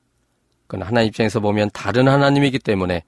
[0.67, 3.06] 그건 하나님 입장에서 보면 다른 하나님이기 때문에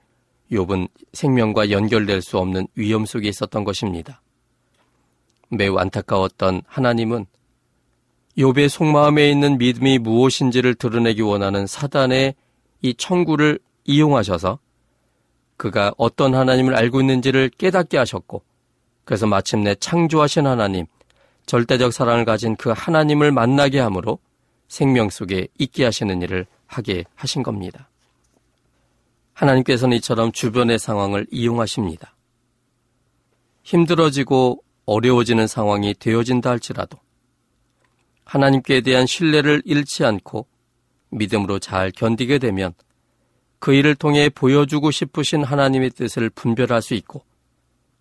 [0.50, 4.22] 욥은 생명과 연결될 수 없는 위험 속에 있었던 것입니다.
[5.50, 7.26] 매우 안타까웠던 하나님은
[8.36, 12.34] 욥의 속마음에 있는 믿음이 무엇인지를 드러내기 원하는 사단의
[12.82, 14.58] 이 청구를 이용하셔서
[15.56, 18.42] 그가 어떤 하나님을 알고 있는지를 깨닫게 하셨고
[19.04, 20.86] 그래서 마침내 창조하신 하나님,
[21.46, 24.18] 절대적 사랑을 가진 그 하나님을 만나게 함으로
[24.68, 27.88] 생명 속에 있게 하시는 일을 하게 하신 겁니다.
[29.32, 32.14] 하나님께서는 이처럼 주변의 상황을 이용하십니다.
[33.62, 36.98] 힘들어지고 어려워지는 상황이 되어진다 할지라도
[38.24, 40.46] 하나님께 대한 신뢰를 잃지 않고
[41.10, 42.72] 믿음으로 잘 견디게 되면
[43.58, 47.22] 그 일을 통해 보여주고 싶으신 하나님의 뜻을 분별할 수 있고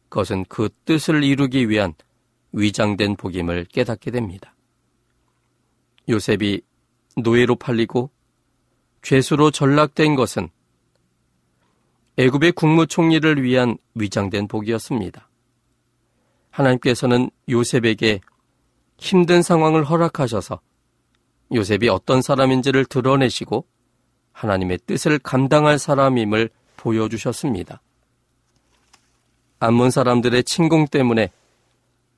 [0.08, 1.94] 그것은 그 뜻을 이루기 위한
[2.54, 4.56] 위장된 복임을 깨닫게 됩니다.
[6.08, 6.62] 요셉이
[7.18, 8.12] 노예로 팔리고
[9.02, 10.48] 죄수로 전락된 것은
[12.18, 15.27] 애굽의 국무총리를 위한 위장된 복이었습니다.
[16.58, 18.20] 하나님께서는 요셉에게
[18.98, 20.60] 힘든 상황을 허락하셔서
[21.54, 23.66] 요셉이 어떤 사람인지를 드러내시고
[24.32, 27.82] 하나님의 뜻을 감당할 사람임을 보여주셨습니다.
[29.60, 31.32] 암몬 사람들의 침공 때문에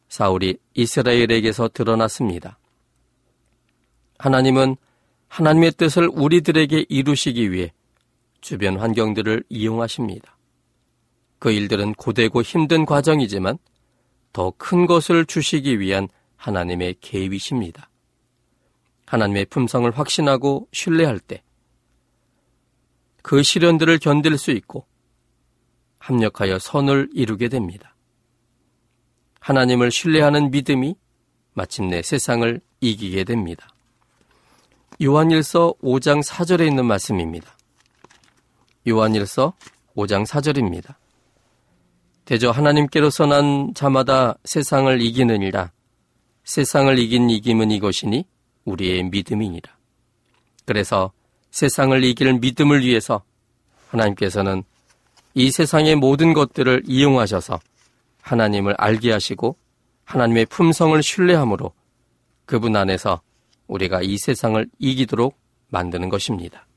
[0.07, 2.57] 사울이 이스라엘에게서 드러났습니다.
[4.17, 4.75] 하나님은
[5.27, 7.71] 하나님의 뜻을 우리들에게 이루시기 위해
[8.41, 10.37] 주변 환경들을 이용하십니다.
[11.37, 13.57] 그 일들은 고되고 힘든 과정이지만
[14.33, 16.07] 더 큰 것을 주시기 위한
[16.37, 17.89] 하나님의 계획이십니다.
[19.05, 21.43] 하나님의 품성을 확신하고 신뢰할 때
[23.21, 24.85] 그 시련들을 견딜 수 있고
[25.99, 27.95] 합력하여 선을 이루게 됩니다.
[29.39, 30.95] 하나님을 신뢰하는 믿음이
[31.53, 33.67] 마침내 세상을 이기게 됩니다.
[35.01, 37.55] 요한일서 5장 4절에 있는 말씀입니다.
[38.87, 39.53] 요한일서
[39.95, 40.95] 5장 4절입니다.
[42.29, 45.71] 대저 하나님께로서 난 자마다 세상을 이기느니라.
[46.43, 48.23] 세상을 이긴 이김은 이것이니
[48.65, 49.75] 우리의 믿음이니라.
[50.65, 51.11] 그래서
[51.49, 53.23] 세상을 이길 믿음을 위해서
[53.87, 54.61] 하나님께서는
[55.33, 57.59] 이 세상의 모든 것들을 이용하셔서
[58.21, 59.55] 하나님을 알게 하시고
[60.03, 61.73] 하나님의 품성을 신뢰함으로
[62.45, 63.21] 그분 안에서
[63.65, 65.35] 우리가 이 세상을 이기도록
[65.69, 66.67] 만드는 것입니다.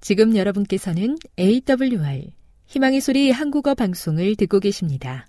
[0.00, 2.30] 지금 여러분께서는 AWR
[2.66, 5.26] 희망의 소리 한국어 방송을 듣고 계십니다.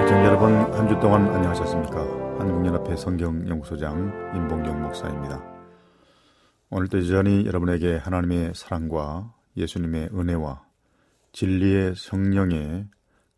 [0.00, 2.00] 애청 여러분 한 주 동안 안녕하셨습니까?
[2.38, 5.42] 한국연합회 성경연구소장 임봉경 목사입니다.
[6.70, 10.62] 오늘도 여전히 여러분에게 하나님의 사랑과 예수님의 은혜와
[11.32, 12.86] 진리의 성령의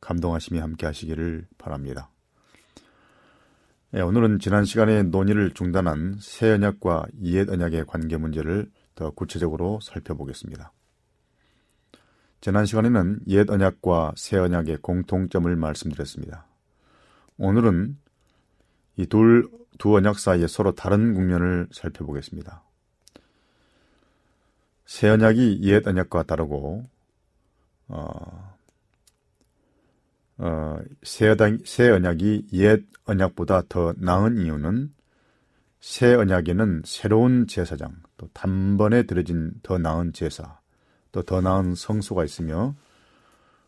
[0.00, 2.10] 감동하심이 함께 하시기를 바랍니다.
[3.90, 10.72] 네, 오늘은 지난 시간에 논의를 중단한 새 언약과 옛 언약의 관계 문제를 더 구체적으로 살펴보겠습니다.
[12.40, 16.46] 지난 시간에는 옛 언약과 새 언약의 공통점을 말씀드렸습니다.
[17.36, 17.98] 오늘은
[18.96, 22.62] 이 둘, 두 언약 사이에 서로 다른 국면을 살펴보겠습니다.
[24.86, 26.84] 새 언약이 옛 언약과 다르고,
[27.92, 28.56] 어,
[30.38, 34.94] 어, 새, 언약, 새 언약이 옛 언약보다 더 나은 이유는
[35.80, 40.58] 새 언약에는 새로운 제사장, 또 단번에 드려진 더 나은 제사,
[41.12, 42.74] 또 더 나은 성소가 있으며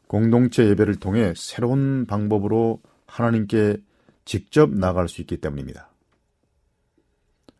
[0.06, 3.76] 공동체 예배를 통해 새로운 방법으로 하나님께
[4.24, 5.90] 직접 나갈 수 있기 때문입니다.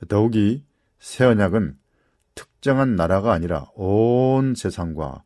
[0.08, 0.64] 더욱이
[0.98, 1.76] 새 언약은
[2.34, 5.22] 특정한 나라가 아니라 온 세상과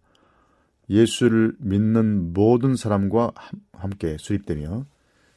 [0.90, 3.32] 예수를 믿는 모든 사람과
[3.72, 4.86] 함께 수립되며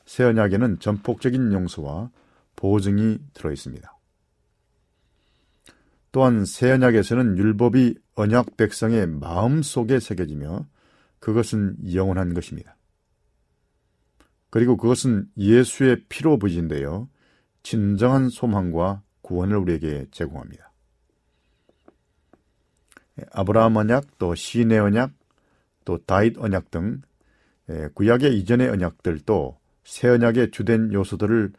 [0.06, 2.10] 새 언약에는 전폭적인 용서와
[2.56, 3.98] 보증이 들어 있습니다.
[6.12, 10.68] 또한 새 언약에서는 율법이 언약 백성의 마음 속에 새겨지며
[11.20, 12.76] 그것은 영원한 것입니다.
[14.50, 17.08] 그리고 그것은 예수의 피로 부진되어
[17.64, 20.72] 진정한 소망과 구원을 우리에게 제공합니다.
[23.32, 25.14] 아브라함 언약, 또 시내 언약,
[25.86, 27.02] 또 다윗 언약 등
[27.94, 31.54] 구약의 이전의 언약들도 새 언약의 주된 요소들을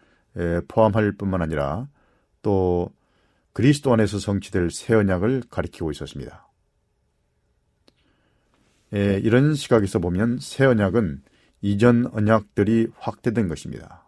[0.69, 1.89] 포함할 뿐만 아니라
[2.43, 2.91] 또
[3.53, 6.49] 그리스도 안에서 성취될 새 언약을 가리키고 있었습니다.
[8.91, 11.23] 이런 시각에서 보면 새 언약은
[11.61, 14.05] 이전 언약들이 확대된 것입니다.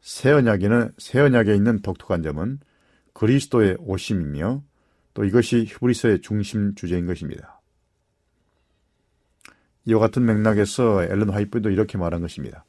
[0.00, 2.60] 새 언약에는 새 언약에 있는 독특한 점은
[3.12, 4.62] 그리스도의 오심이며
[5.14, 7.55] 또 이것이 히브리서의 중심 주제인 것입니다.
[9.86, 12.64] 이와 같은 맥락에서 앨런 화이트도 이렇게 말한 것입니다.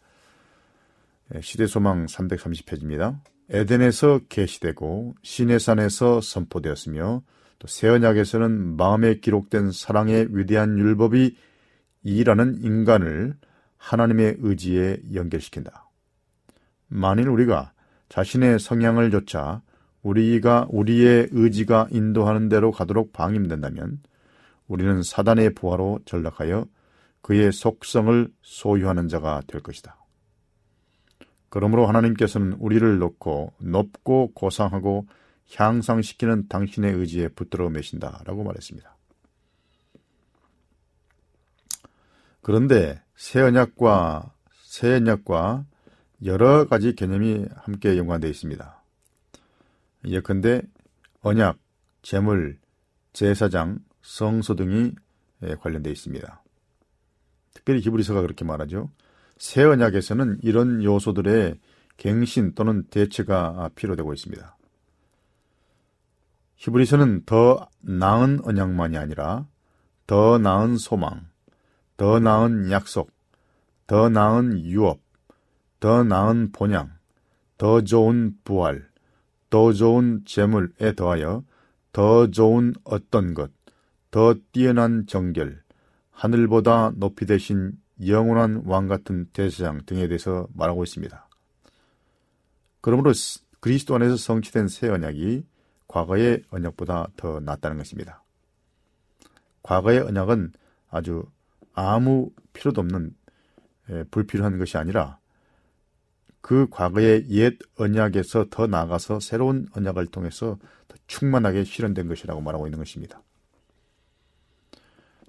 [1.41, 3.19] 시대소망 330페이지입니다.
[3.49, 7.21] 에덴에서 계시되고 시내산에서 선포되었으며
[7.59, 11.35] 또 새언약에서는 마음에 기록된 사랑의 위대한 율법이
[12.03, 13.35] 이라는 인간을
[13.77, 15.89] 하나님의 의지에 연결시킨다.
[16.87, 17.73] 만일 우리가
[18.09, 19.61] 자신의 성향을 조차
[20.01, 23.99] 우리가 우리의 의지가 인도하는 대로 가도록 방임된다면
[24.67, 26.67] 우리는 사단의 부하로 전락하여
[27.21, 29.97] 그의 속성을 소유하는 자가 될 것이다.
[31.49, 35.07] 그러므로 하나님께서는 우리를 놓고 높고 고상하고
[35.53, 38.95] 향상시키는 당신의 의지에 붙들어 매신다 라고 말했습니다.
[42.41, 45.65] 그런데 새 언약과 새 언약과
[46.25, 48.83] 여러 가지 개념이 함께 연관되어 있습니다.
[50.05, 50.61] 예컨대
[51.21, 51.57] 언약,
[52.01, 52.59] 재물,
[53.13, 54.93] 제사장, 성소 등이
[55.59, 56.43] 관련되어 있습니다.
[57.67, 58.89] 특별히 히브리서가 그렇게 말하죠.
[59.37, 61.59] 새 언약에서는 이런 요소들의
[61.97, 64.57] 갱신 또는 대체가 필요되고 있습니다.
[66.55, 69.47] 히브리서는 더 나은 언약만이 아니라
[70.05, 71.27] 더 나은 소망,
[71.97, 73.11] 더 나은 약속,
[73.85, 75.01] 더 나은 유업,
[75.81, 76.89] 더 나은 본향,
[77.57, 78.87] 더 좋은 부활,
[79.49, 81.43] 더 좋은 재물에 더하여
[81.91, 83.51] 더 좋은 어떤 것,
[84.09, 85.66] 더 뛰어난 정결,
[86.17, 87.73] 하늘보다 높이 되신
[88.07, 91.29] 영원한 왕 같은 대세장 등에 대해서 말하고 있습니다.
[92.81, 93.13] 그러므로
[93.59, 95.45] 그리스도 안에서 성취된 새 언약이
[95.87, 98.23] 과거의 언약보다 더 낫다는 것입니다.
[99.61, 100.53] 과거의 언약은
[100.89, 101.23] 아주
[101.73, 103.15] 아무 필요도 없는
[104.09, 105.19] 불필요한 것이 아니라
[106.41, 110.57] 그 과거의 옛 언약에서 더 나아가서 새로운 언약을 통해서
[110.87, 113.21] 더 충만하게 실현된 것이라고 말하고 있는 것입니다.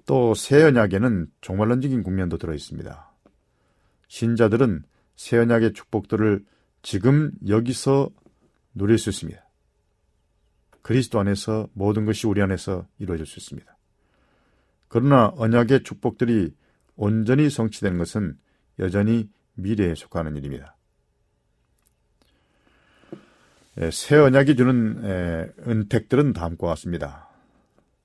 [0.09, 3.11] 또 새 언약에는 종말론적인 국면도 들어 있습니다.
[4.07, 4.83] 신자들은
[5.15, 6.43] 새 언약의 축복들을
[6.81, 8.09] 지금 여기서
[8.73, 9.39] 누릴 수 있습니다.
[10.81, 13.77] 그리스도 안에서 모든 것이 우리 안에서 이루어질 수 있습니다.
[14.87, 16.55] 그러나 언약의 축복들이
[16.95, 18.35] 온전히 성취되는 것은
[18.79, 20.75] 여전히 미래에 속하는 일입니다.
[23.91, 27.29] 새 언약이 주는 은택들은 다음과 같습니다.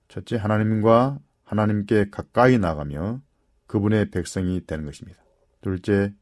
[0.09, 3.21] 첫째, 하나님과 하나님께 가까이 나가며
[3.67, 5.23] 그분의 백성이 되는 것입니다.
[5.61, 6.13] 둘째,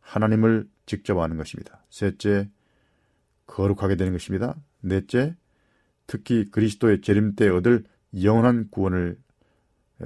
[0.00, 1.84] 하나님을 직접 아는 것입니다.
[1.90, 2.50] 셋째,
[3.46, 4.56] 거룩하게 되는 것입니다.
[4.80, 5.36] 넷째,
[6.06, 7.84] 특히 그리스도의 재림 때 얻을
[8.22, 9.18] 영원한 구원을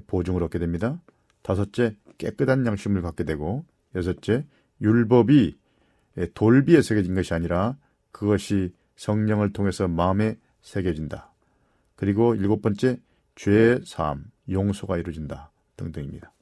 [0.06, 1.00] 보증을 얻게 됩니다.
[1.42, 3.64] 다섯째, 깨끗한 양심을 갖게 되고
[3.94, 4.44] 여섯째,
[4.80, 5.58] 율법이
[6.34, 7.76] 돌비에 새겨진 것이 아니라
[8.12, 11.32] 그것이 성령을 통해서 마음에 새겨진다.
[11.94, 13.00] 그리고 일곱 번째,
[13.36, 15.50] 죄의 사함, 용서가 이루어진다.
[15.76, 16.32] 등등입니다.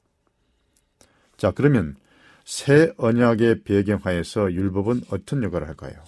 [1.36, 1.96] 자, 그러면
[2.44, 6.05] 새 언약의 배경하에서 율법은 어떤 역할을 할까요?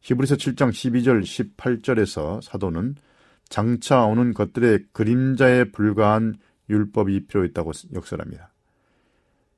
[0.00, 2.96] 히브리서 7장 12절 18절에서 사도는
[3.48, 6.36] 장차 오는 것들의 그림자에 불과한
[6.68, 8.50] 율법이 필요했다고 역설합니다.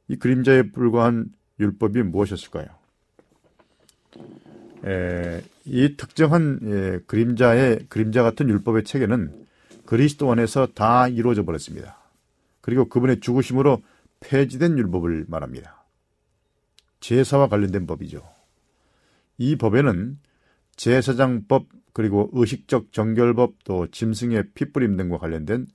[0.08, 2.66] 이 그림자에 불과한 율법이 무엇이었을까요?
[4.84, 9.43] 에, 이 특정한 에, 그림자의 그림자 같은 율법의 체계는
[9.86, 11.98] 그리스도 안에서 다 이루어져 버렸습니다.
[12.60, 13.82] 그리고 그분의 죽으심으로
[14.20, 15.84] 폐지된 율법을 말합니다.
[17.00, 18.22] 제사와 관련된 법이죠.
[19.38, 20.18] 이 법에는
[20.76, 25.66] 제사장법 그리고 의식적 정결법 또 짐승의 핏부림 등과 관련된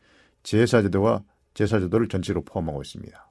[0.43, 3.29] 제사제도와 제사제도를 전체로 포함하고 있습니다.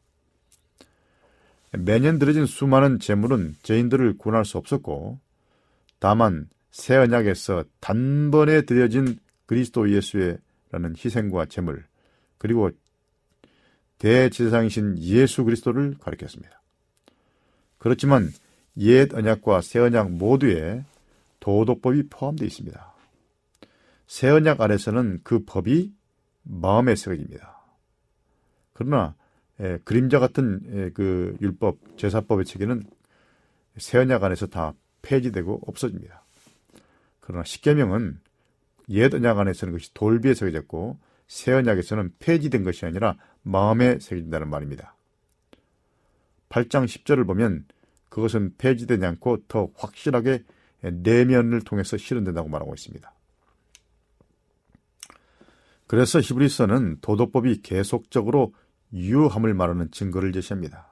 [1.78, 5.18] 매년 들어진 수많은 제물은 죄인들을 구원할 수 없었고
[5.98, 10.38] 다만 새 언약에서 단번에 드려진 그리스도 예수의
[10.70, 11.84] 라는 희생과 제물
[12.36, 12.70] 그리고
[13.98, 16.62] 대제사장이신 예수 그리스도를 가리켰습니다.
[17.78, 18.30] 그렇지만
[18.78, 20.84] 옛 언약과 새 언약 모두에
[21.40, 22.94] 도덕법이 포함되어 있습니다.
[24.06, 25.92] 새 언약 안에서는 그 법이
[26.42, 27.58] 마음에 새겨집니다.
[28.72, 29.14] 그러나
[29.60, 32.84] 예, 그림자 같은 예, 그 율법 제사법의 체계는
[33.76, 36.24] 새 언약 안에서 다 폐지되고 없어집니다.
[37.20, 38.20] 그러나 십계명은
[38.90, 44.94] 옛 언약 안에서는 것이 돌비에 새겨졌고 새 언약에서는 폐지된 것이 아니라 마음에 새겨진다는 말입니다.
[46.48, 47.66] 8장 10절을 보면
[48.08, 50.44] 그것은 폐지되지 않고 더 확실하게
[50.80, 53.12] 내면을 통해서 실현된다고 말하고 있습니다.
[55.86, 58.54] 그래서 히브리서는 도덕법이 계속적으로
[58.92, 60.88] 유효함을 말하는 증거를 제시합니다.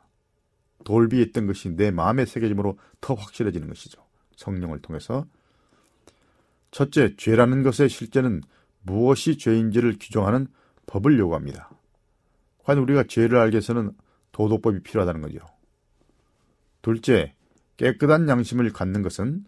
[0.84, 4.02] 돌비에 있던 것이 내 마음에 새겨짐으로 더 확실해지는 것이죠.
[4.36, 5.26] 성령을 통해서.
[6.70, 8.42] 첫째, 죄라는 것의 실제는
[8.82, 10.46] 무엇이 죄인지를 규정하는
[10.86, 11.70] 법을 요구합니다.
[12.64, 13.92] 과연 우리가 죄를 알기 위해서는
[14.32, 15.38] 도덕법이 필요하다는 거죠.
[16.82, 17.34] 둘째,
[17.76, 19.44] 깨끗한 양심을 갖는 것은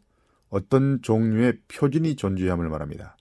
[0.48, 3.16] 어떤 종류의 표준이 존재함을 말합니다.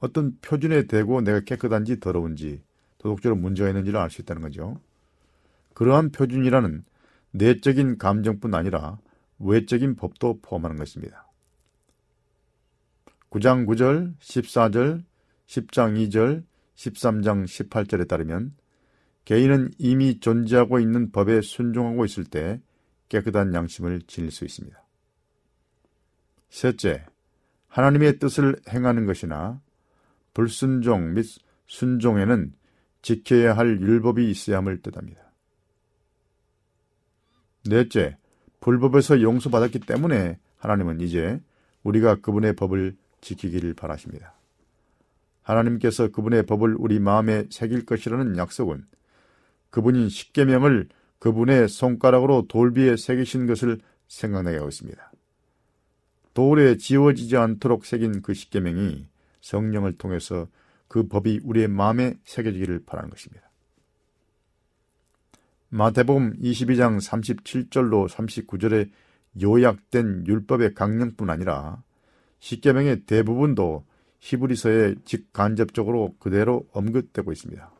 [0.00, 2.62] 어떤 표준에 대고 내가 깨끗한지 더러운지
[2.98, 4.80] 도덕적으로 문제가 있는지를 알 수 있다는 거죠.
[5.74, 6.84] 그러한 표준이라는
[7.32, 8.98] 내적인 감정뿐 아니라
[9.38, 11.26] 외적인 법도 포함하는 것입니다.
[13.32, 15.02] 9장 9절, 14절,
[15.46, 18.54] 10장 2절, 13장 18절에 따르면
[19.24, 22.60] 개인은 이미 존재하고 있는 법에 순종하고 있을 때
[23.08, 24.78] 깨끗한 양심을 지닐 수 있습니다.
[26.50, 27.06] 셋째,
[27.68, 29.62] 하나님의 뜻을 행하는 것이나
[30.34, 31.24] 불순종 및
[31.66, 32.52] 순종에는
[33.00, 35.22] 지켜야 할 율법이 있어야 함을 뜻합니다.
[37.64, 38.18] 넷째,
[38.60, 41.40] 불법에서 용서받았기 때문에 하나님은 이제
[41.82, 44.34] 우리가 그분의 법을 지키기를 바라십니다.
[45.42, 48.84] 하나님께서 그분의 법을 우리 마음에 새길 것이라는 약속은
[49.70, 55.12] 그분이 십계명을 그분의 손가락으로 돌비에 새기신 것을 생각나게 하고 있습니다.
[56.34, 59.06] 돌에 지워지지 않도록 새긴 그 십계명이
[59.40, 60.48] 성령을 통해서
[60.88, 63.50] 그 법이 우리의 마음에 새겨지기를 바라는 것입니다.
[65.70, 68.90] 마태복음 22장 37절로 39절에
[69.42, 71.82] 요약된 율법의 강령뿐 아니라
[72.42, 73.86] 십계명의 대부분도
[74.18, 77.70] 히브리서에 직간접적으로 그대로 언급되고 있습니다.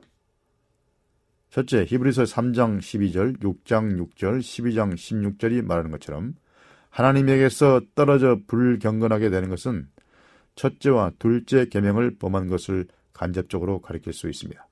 [1.51, 6.35] 첫째, 히브리서 3장 12절, 6장 6절, 12장 16절이 말하는 것처럼
[6.91, 9.89] 하나님에게서 떨어져 불경건하게 되는 것은
[10.55, 14.67] 첫째와 둘째 계명을 범한 것을 간접적으로 가리킬 수 있습니다.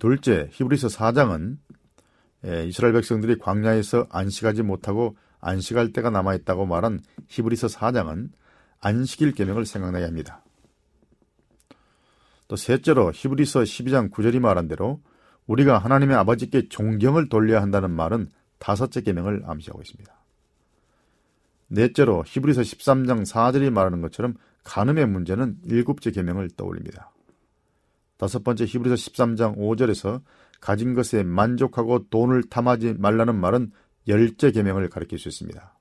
[0.00, 1.58] 둘째, 히브리서 4장은
[2.66, 8.30] 이스라엘 백성들이 광야에서 안식하지 못하고 안식할 때가 남아있다고 말한 히브리서 4장은
[8.80, 10.44] 안식일 계명을 생각나게 합니다.
[12.48, 15.00] 또 셋째로 히브리서 12장 9절이 말한 대로
[15.46, 18.28] 우리가 하나님의 아버지께 존경을 돌려야 한다는 말은
[18.58, 20.12] 다섯째 계명을 암시하고 있습니다.
[21.68, 24.34] 넷째로 히브리서 13장 4절이 말하는 것처럼
[24.64, 27.12] 간음의 문제는 일곱째 계명을 떠올립니다.
[28.16, 30.22] 다섯 번째 히브리서 13장 5절에서
[30.60, 33.72] 가진 것에 만족하고 돈을 탐하지 말라는 말은
[34.08, 35.74] 열째 계명을 가리킬 수 있습니다.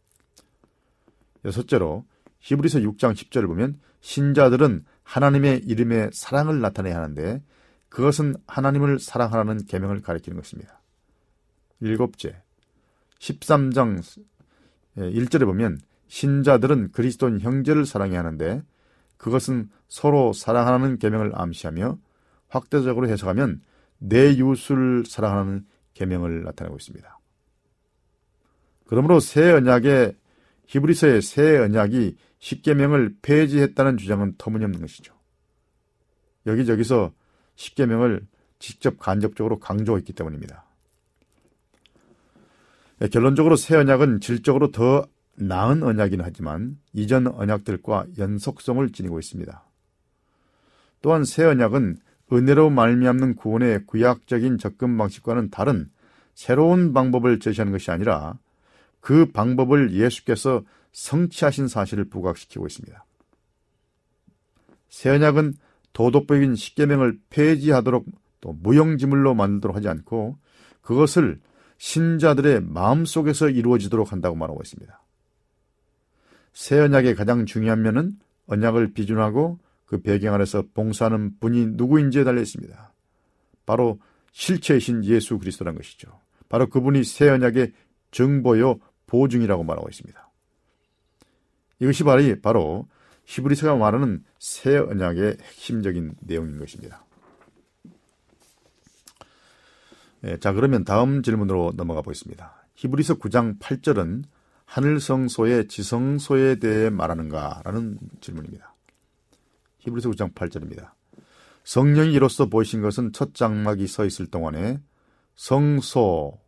[1.46, 2.06] 여섯째로
[2.40, 7.42] 히브리서 6장 10절을 보면 신자들은 하나님의 이름에 사랑을 나타내야 하는데
[7.90, 10.82] 그것은 하나님을 사랑하라는 계명을 가리키는 것입니다.
[11.80, 12.42] 일곱째
[13.20, 14.02] 13장
[14.98, 18.64] 1절에 보면 신자들은 그리스도인 형제를 사랑해야 하는데
[19.18, 21.98] 그것은 서로 사랑하는 계명을 암시하며
[22.48, 23.62] 확대적으로 해석하면
[23.98, 27.15] 내 이웃을 사랑하는 계명을 나타내고 있습니다.
[28.86, 30.16] 그러므로 새 언약의
[30.68, 35.14] 히브리서의 새 언약이 십계명을 폐지했다는 주장은 터무니없는 것이죠.
[36.46, 37.12] 여기저기서
[37.56, 38.26] 십계명을
[38.60, 40.66] 직접 간접적으로 강조했기 때문입니다.
[43.00, 49.64] 네, 결론적으로 새 언약은 질적으로 더 나은 언약이긴 하지만 이전 언약들과 연속성을 지니고 있습니다.
[51.02, 51.98] 또한 새 언약은
[52.32, 55.90] 은혜로 말미암는 구원의 구약적인 접근 방식과는 다른
[56.34, 58.38] 새로운 방법을 제시하는 것이 아니라
[59.06, 63.06] 그 방법을 예수께서 성취하신 사실을 부각시키고 있습니다.
[64.90, 65.54] 새 언약은
[65.94, 68.04] 도덕적인 십계명을 폐지하도록
[68.42, 70.40] 또 무용지물로 만들도록 하지 않고
[70.82, 71.40] 그것을
[71.78, 75.00] 신자들의 마음속에서 이루어지도록 한다고 말하고 있습니다.
[76.54, 82.92] 새 언약의 가장 중요한 면은 언약을 비준하고 그 배경 아래서 봉사하는 분이 누구인지에 달려 있습니다.
[83.68, 84.00] 바로
[84.32, 86.20] 실체이신 예수 그리스도란 것이죠.
[86.50, 87.72] 바로 그분이 새 언약의
[88.10, 90.32] 정보요 보증이라고 말하고 있습니다.
[91.80, 92.88] 이것이 바로, 바로
[93.26, 97.06] 히브리서가 말하는 새 언약의 핵심적인 내용인 것입니다.
[100.22, 102.68] 네, 자 그러면 다음 질문으로 넘어가 보겠습니다.
[102.76, 104.24] 히브리서 9장 8절은
[104.66, 108.76] 하늘 성소의 지성소에 대해 말하는가라는 질문입니다.
[109.80, 110.92] 히브리서 9장 8절입니다.
[111.64, 114.80] 성령이 이로써 보이신 것은 첫 장막이 서 있을 동안에
[115.36, 116.40] 성소,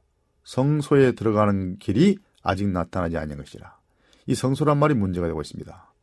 [0.44, 2.18] 성소에 들어가는 길이
[2.48, 3.78] 아직 나타나지 않은 것이라.
[4.26, 5.94] 이 성소란 말이 문제가 되고 있습니다.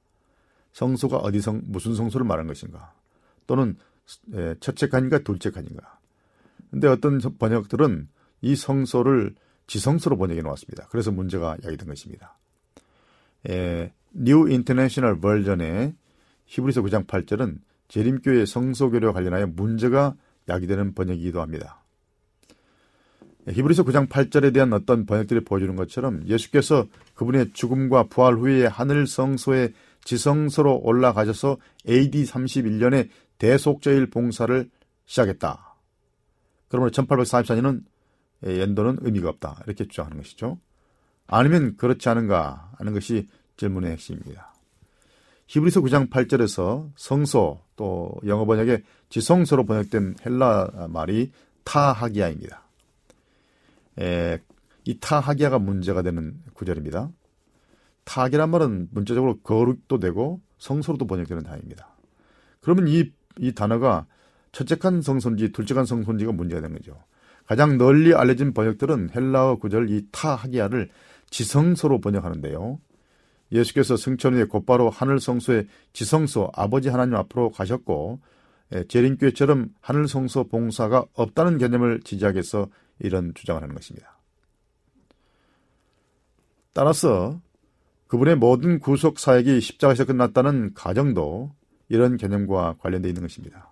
[0.73, 2.93] 성소가 어디 성, 무슨 성소를 말하는 것인가?
[3.47, 3.77] 또는
[4.61, 5.99] 첫째 칸인가 둘째 칸인가?
[6.71, 8.09] 근데 어떤 번역들은
[8.43, 9.35] 이 성소를
[9.67, 10.89] 지성소로 번역해 놓았습니다.
[10.91, 12.37] 그래서 문제가 야기된 것입니다.
[13.49, 15.95] 에, New International Version의
[16.45, 20.15] 히브리서 9장 8절은 재림교의 성소교류와 관련하여 문제가
[20.49, 21.84] 야기되는 번역이기도 합니다.
[23.49, 29.73] 히브리서 9장 8절에 대한 어떤 번역들이 보여주는 것처럼 예수께서 그분의 죽음과 부활 후에 하늘 성소의
[30.05, 34.71] 지성소로 올라가셔서 AD 31년에 대속죄일 봉사를
[35.07, 35.77] 시작했다.
[36.69, 37.83] 그러므로 1844년은
[38.45, 39.63] 연도는 의미가 없다.
[39.67, 40.59] 이렇게 주장하는 것이죠.
[41.27, 44.55] 아니면 그렇지 않은가 하는 것이 질문의 핵심입니다.
[45.47, 51.31] 히브리서 9장 8절에서 성소 또 영어 번역에 지성소로 번역된 헬라 말이
[51.65, 52.64] 타하기야입니다.
[53.99, 54.39] 에,
[54.85, 57.11] 이 타하기야가 문제가 되는 구절입니다.
[58.05, 61.97] 타하기란 말은 문자적으로 거룩도 되고 성소로도 번역되는 단어입니다.
[62.61, 64.07] 그러면 이, 이 단어가
[64.53, 67.03] 첫째 칸 성소인지 둘째 칸 성소인지가 문제가 되는 거죠.
[67.47, 70.91] 가장 널리 알려진 번역들은 헬라어 구절 이 타하기야를
[71.29, 72.79] 지성소로 번역하는데요.
[73.53, 78.34] 예수께서 승천 후에 곧바로 하늘 성소의 지성소 아버지 하나님 앞으로 가셨고 예,
[78.89, 82.01] 재림교회처럼 하늘 성소 봉사가 없다는 개념을
[82.33, 82.69] 위해서
[82.99, 84.19] 이런 주장을 하는 것입니다.
[86.73, 87.41] 따라서
[88.09, 91.55] 그분의 모든 구속 사역이 십자가에서 끝났다는 가정도
[91.89, 93.71] 이런 개념과 관련되어 있는 것입니다.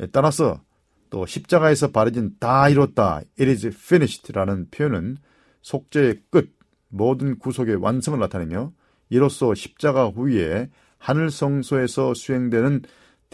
[0.00, 0.62] 예, 따라서
[1.10, 5.16] 또 십자가에서 바르진 다 이뤘다, it is finished라는 표현은
[5.62, 6.52] 속죄의 끝,
[6.88, 8.72] 모든 구속의 완성을 나타내며
[9.08, 12.82] 이로써 십자가 후에 하늘 성소에서 수행되는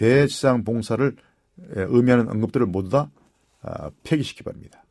[0.01, 1.15] 대지상 봉사를
[1.59, 3.11] 의미하는 언급들을 모두 다
[3.61, 4.83] 아, 폐기시키 바랍니다.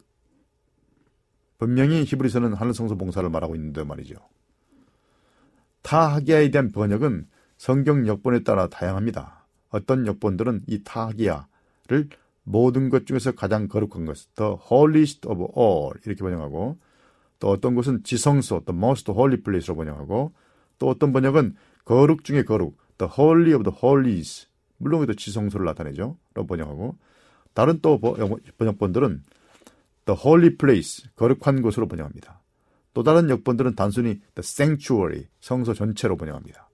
[1.57, 4.17] 분명히 히브리서는 하늘 성소 봉사를 말하고 있는데 말이죠.
[5.81, 9.47] 타하기야에 대한 번역은 성경 역본에 따라 다양합니다.
[9.69, 12.09] 어떤 역본들은 이 타하기야를
[12.43, 16.77] 모든 것 중에서 가장 거룩한 것, the holiest of all 이렇게 번역하고
[17.39, 20.33] 또 어떤 곳은 지성소, the most holy place로 번역하고
[20.77, 24.48] 또 어떤 번역은 거룩 중의 거룩, the holy of the holies
[24.79, 26.17] 물론 또 지성소를 나타내죠.
[26.33, 26.97] 로 번역하고
[27.53, 29.23] 다른 또 번역본들은
[30.05, 32.41] The Holy Place, 거룩한 곳으로 번역합니다.
[32.93, 36.67] 또 다른 역본들은 단순히 The Sanctuary, 성소 전체로 번역합니다.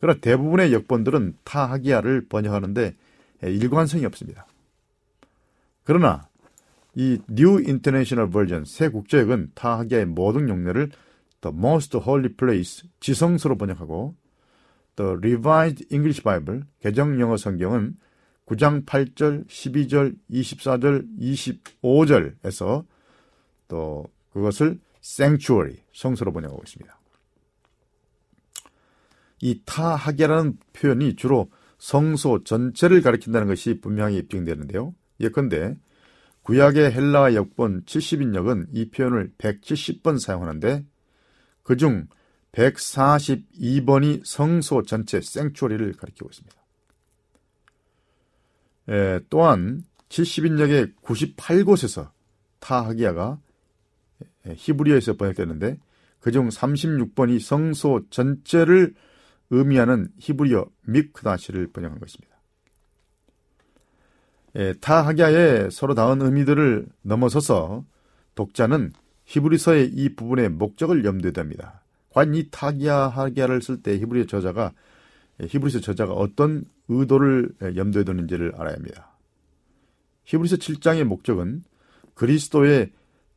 [0.00, 2.96] 그러나 대부분의 역본들은 타하기야를 번역하는데
[3.42, 4.46] 일관성이 없습니다.
[5.84, 6.28] 그러나
[6.94, 10.90] 이 New International Version, 새 국제역은 타하기야의 모든 용례를
[11.40, 14.14] The Most Holy Place, 지성소로 번역하고
[14.98, 17.96] The Revised English Bible, 개정 영어 성경은
[18.46, 22.84] 9장 8절, 12절, 24절, 25절에서
[23.68, 26.98] 또 그것을 sanctuary, 성소로 번역하고 있습니다.
[29.40, 34.96] 이 타하게라는 표현이 주로 성소 전체를 가리킨다는 것이 분명히 입증되는데요.
[35.20, 35.76] 예컨대
[36.42, 40.84] 구약의 헬라어 역본 70인역은 이 표현을 170번 사용하는데
[41.62, 42.08] 그중
[42.58, 46.56] 142번이 성소 전체 생추어리를 가리키고 있습니다.
[48.88, 52.10] 에, 또한 70인역의 98곳에서
[52.58, 53.38] 타하기야가
[54.46, 55.78] 히브리어에서 번역되는데
[56.20, 58.94] 그중 36번이 성소 전체를
[59.50, 62.36] 의미하는 히브리어 미크다시를 번역한 것입니다.
[64.56, 67.84] 예, 타하기야의 서로 다른 의미들을 넘어서서
[68.34, 68.92] 독자는
[69.26, 71.82] 히브리서의 이 부분의 목적을 염두에 둡니다.
[72.18, 74.72] 과연 이 타기야 하기야를 쓸 때 히브리어 저자가
[75.40, 79.16] 히브리서 저자가 어떤 의도를 염두에 두는지를 알아야 합니다.
[80.24, 81.62] 히브리서 7장의 목적은
[82.14, 82.90] 그리스도의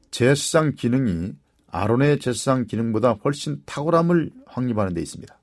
[0.09, 1.33] 제사상 기능이
[1.67, 5.39] 아론의 제사상 기능보다 훨씬 탁월함을 확립하는 데 있습니다.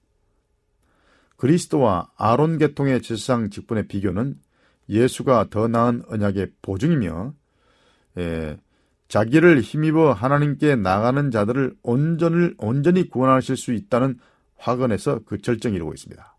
[1.36, 4.36] 그리스도와 아론 계통의 제사상 직분의 비교는
[4.89, 7.34] 예수가 더 나은 언약의 보증이며
[8.18, 8.59] 예,
[9.09, 14.19] 자기를 힘입어 하나님께 나가는 자들을 온전을 온전히 구원하실 수 있다는
[14.57, 16.37] 확언에서 그 절정이 이루고 있습니다.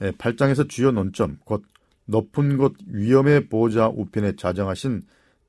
[0.00, 1.64] 8장에서 예, 주요 논점, 곧
[2.04, 5.02] 높은 곳 위험의 보호자 우편에 자정하신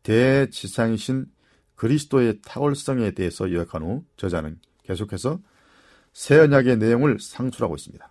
[0.03, 1.27] 대지상이신
[1.75, 5.39] 그리스도의 탁월성에 대해서 요약한 후 저자는 계속해서
[6.13, 8.08] 새 언약의 내용을 상술하고 있습니다.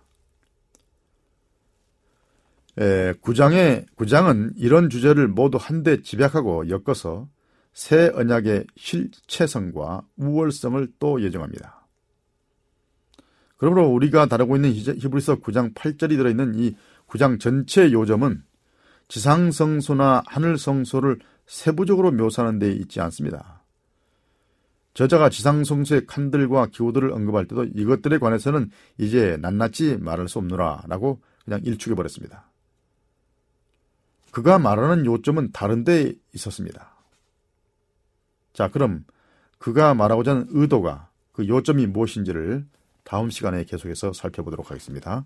[2.79, 7.27] 에, 9장의 9장은 이런 주제를 모두 한데 집약하고 엮어서
[7.73, 11.87] 새 언약의 실체성과 우월성을 또 예정합니다.
[13.57, 16.75] 그러므로 우리가 다루고 있는 히브리서 9장 8절이 들어있는 이
[17.07, 18.41] 9장 전체 요점은
[19.09, 23.63] 지상성소나 하늘성소를 세부적으로 묘사하는 데 있지 않습니다.
[24.93, 31.61] 저자가 지상성소의 칸들과 기호들을 언급할 때도 이것들에 관해서는 이제 낱낱이 말할 수 없노라 라고 그냥
[31.63, 32.48] 일축해 버렸습니다.
[34.31, 36.93] 그가 말하는 요점은 다른 데 있었습니다.
[38.53, 39.05] 자, 그럼
[39.57, 42.65] 그가 말하고자 하는 의도가 그 요점이 무엇인지를
[43.03, 45.25] 다음 시간에 계속해서 살펴보도록 하겠습니다.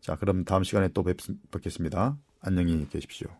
[0.00, 1.16] 자, 그럼 다음 시간에 또 뵙,
[1.50, 2.16] 뵙겠습니다.
[2.40, 3.39] 안녕히 계십시오.